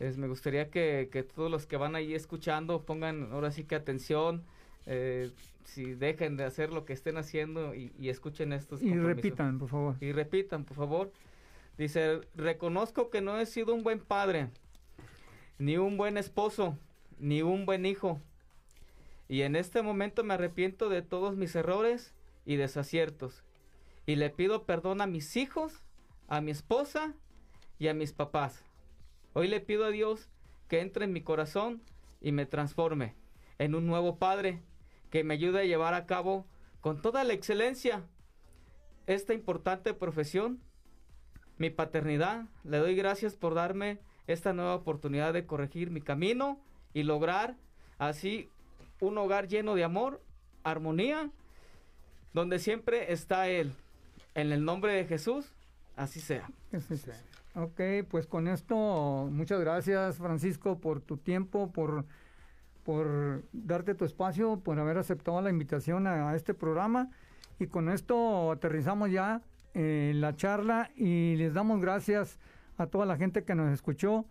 es, 0.00 0.16
me 0.18 0.26
gustaría 0.26 0.70
que, 0.70 1.08
que, 1.12 1.22
todos 1.22 1.50
los 1.50 1.66
que 1.66 1.76
van 1.76 1.94
ahí 1.94 2.14
escuchando 2.14 2.82
pongan 2.82 3.28
ahora 3.30 3.50
sí 3.50 3.64
que 3.64 3.74
atención, 3.74 4.42
eh, 4.86 5.30
si 5.64 5.94
dejen 5.94 6.36
de 6.36 6.44
hacer 6.44 6.72
lo 6.72 6.84
que 6.84 6.92
estén 6.92 7.16
haciendo 7.18 7.74
y, 7.74 7.92
y 7.98 8.08
escuchen 8.08 8.52
estos. 8.52 8.82
Y 8.82 8.94
repitan, 8.94 9.58
por 9.58 9.68
favor. 9.68 9.96
Y 10.00 10.12
repitan, 10.12 10.64
por 10.64 10.76
favor. 10.76 11.12
Dice, 11.76 12.20
reconozco 12.34 13.10
que 13.10 13.20
no 13.20 13.38
he 13.38 13.46
sido 13.46 13.74
un 13.74 13.82
buen 13.82 14.00
padre, 14.00 14.50
ni 15.58 15.76
un 15.76 15.96
buen 15.96 16.16
esposo, 16.16 16.78
ni 17.18 17.42
un 17.42 17.66
buen 17.66 17.86
hijo 17.86 18.20
y 19.28 19.42
en 19.42 19.56
este 19.56 19.82
momento 19.82 20.22
me 20.22 20.34
arrepiento 20.34 20.88
de 20.88 21.02
todos 21.02 21.36
mis 21.36 21.54
errores 21.54 22.14
y 22.44 22.56
desaciertos. 22.56 23.42
Y 24.06 24.16
le 24.16 24.30
pido 24.30 24.64
perdón 24.64 25.00
a 25.00 25.06
mis 25.06 25.36
hijos, 25.36 25.82
a 26.28 26.40
mi 26.40 26.50
esposa 26.50 27.14
y 27.78 27.88
a 27.88 27.94
mis 27.94 28.12
papás. 28.12 28.64
Hoy 29.32 29.48
le 29.48 29.60
pido 29.60 29.86
a 29.86 29.90
Dios 29.90 30.28
que 30.68 30.80
entre 30.80 31.06
en 31.06 31.12
mi 31.12 31.22
corazón 31.22 31.82
y 32.20 32.32
me 32.32 32.46
transforme 32.46 33.14
en 33.58 33.74
un 33.74 33.86
nuevo 33.86 34.18
padre 34.18 34.62
que 35.10 35.24
me 35.24 35.34
ayude 35.34 35.60
a 35.60 35.64
llevar 35.64 35.94
a 35.94 36.06
cabo 36.06 36.46
con 36.80 37.00
toda 37.00 37.24
la 37.24 37.32
excelencia 37.32 38.04
esta 39.06 39.32
importante 39.32 39.94
profesión, 39.94 40.60
mi 41.58 41.70
paternidad. 41.70 42.44
Le 42.64 42.78
doy 42.78 42.94
gracias 42.94 43.34
por 43.34 43.54
darme 43.54 43.98
esta 44.26 44.52
nueva 44.52 44.74
oportunidad 44.74 45.32
de 45.32 45.46
corregir 45.46 45.90
mi 45.90 46.00
camino 46.00 46.58
y 46.92 47.02
lograr 47.02 47.56
así 47.98 48.48
un 49.00 49.18
hogar 49.18 49.48
lleno 49.48 49.74
de 49.74 49.84
amor, 49.84 50.22
armonía, 50.62 51.30
donde 52.32 52.58
siempre 52.58 53.12
está 53.12 53.48
Él. 53.48 53.72
En 54.34 54.52
el 54.52 54.64
nombre 54.64 54.92
de 54.92 55.04
Jesús, 55.04 55.52
así 55.96 56.20
sea. 56.20 56.48
Ok, 57.54 57.80
pues 58.10 58.26
con 58.26 58.48
esto, 58.48 59.28
muchas 59.30 59.60
gracias 59.60 60.16
Francisco 60.18 60.78
por 60.80 61.00
tu 61.00 61.16
tiempo, 61.16 61.70
por, 61.70 62.04
por 62.82 63.44
darte 63.52 63.94
tu 63.94 64.04
espacio, 64.04 64.58
por 64.58 64.78
haber 64.80 64.98
aceptado 64.98 65.40
la 65.40 65.50
invitación 65.50 66.08
a, 66.08 66.34
este 66.34 66.52
programa. 66.52 67.10
Y 67.60 67.68
con 67.68 67.88
esto 67.88 68.50
aterrizamos 68.50 69.12
ya 69.12 69.40
en 69.74 70.20
la 70.20 70.34
charla 70.36 70.90
y 70.96 71.36
les 71.36 71.52
damos 71.52 71.80
gracias 71.80 72.38
a 72.78 72.86
toda 72.86 73.06
la 73.06 73.16
gente 73.16 73.44
que 73.44 73.54
nos 73.54 73.72
escuchó. 73.72 74.24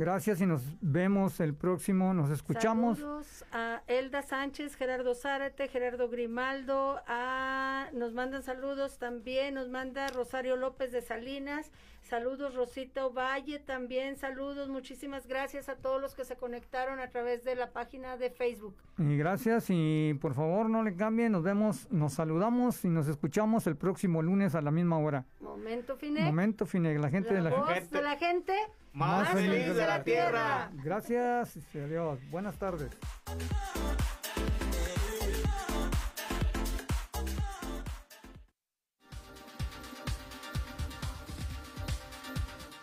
Gracias 0.00 0.40
y 0.40 0.46
nos 0.46 0.62
vemos 0.80 1.40
el 1.40 1.52
próximo, 1.52 2.14
nos 2.14 2.30
escuchamos. 2.30 2.98
Saludos 2.98 3.44
a 3.52 3.82
Elda 3.86 4.22
Sánchez, 4.22 4.74
Gerardo 4.74 5.14
Zárate, 5.14 5.68
Gerardo 5.68 6.08
Grimaldo, 6.08 7.02
a, 7.06 7.88
nos 7.92 8.14
mandan 8.14 8.42
saludos 8.42 8.96
también, 8.98 9.52
nos 9.56 9.68
manda 9.68 10.06
Rosario 10.08 10.56
López 10.56 10.90
de 10.90 11.02
Salinas, 11.02 11.70
saludos 12.00 12.54
Rosita 12.54 13.08
Valle 13.08 13.58
también, 13.58 14.16
saludos, 14.16 14.70
muchísimas 14.70 15.26
gracias 15.26 15.68
a 15.68 15.76
todos 15.76 16.00
los 16.00 16.14
que 16.14 16.24
se 16.24 16.34
conectaron 16.34 16.98
a 16.98 17.10
través 17.10 17.44
de 17.44 17.54
la 17.54 17.70
página 17.70 18.16
de 18.16 18.30
Facebook. 18.30 18.76
Y 18.96 19.18
gracias 19.18 19.66
y 19.68 20.16
por 20.18 20.32
favor 20.32 20.70
no 20.70 20.82
le 20.82 20.96
cambien, 20.96 21.32
nos 21.32 21.42
vemos, 21.42 21.90
nos 21.90 22.14
saludamos 22.14 22.86
y 22.86 22.88
nos 22.88 23.06
escuchamos 23.06 23.66
el 23.66 23.76
próximo 23.76 24.22
lunes 24.22 24.54
a 24.54 24.62
la 24.62 24.70
misma 24.70 24.96
hora. 24.96 25.26
Momento 25.40 25.98
Finec. 25.98 26.24
Momento 26.24 26.64
Finec, 26.64 26.98
la 26.98 27.10
gente 27.10 27.34
de 27.34 27.42
la, 27.42 27.50
gente. 27.50 27.94
de 27.94 28.02
la 28.02 28.16
gente 28.16 28.54
más, 28.92 29.28
feliz, 29.30 29.74
de 29.74 29.86
la 29.86 30.02
tierra. 30.02 30.70
Gracias 30.82 31.58
y 31.74 31.78
adiós. 31.78 32.18
Buenas 32.30 32.58
tardes. 32.58 32.90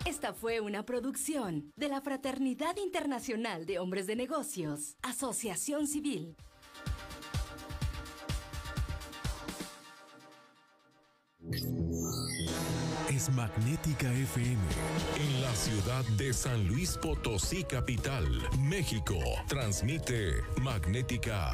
Esta 0.05 0.33
fue 0.33 0.61
una 0.61 0.83
producción 0.83 1.71
de 1.75 1.89
la 1.89 2.01
Fraternidad 2.01 2.75
Internacional 2.77 3.65
de 3.65 3.77
Hombres 3.77 4.07
de 4.07 4.15
Negocios, 4.15 4.97
Asociación 5.03 5.85
Civil. 5.85 6.35
Magnética 13.17 14.13
FM 14.13 14.61
en 15.15 15.41
la 15.41 15.53
ciudad 15.55 16.05
de 16.17 16.31
San 16.31 16.67
Luis 16.67 16.97
Potosí, 17.01 17.63
capital, 17.63 18.25
México. 18.59 19.15
Transmite 19.47 20.43
Magnética 20.61 21.51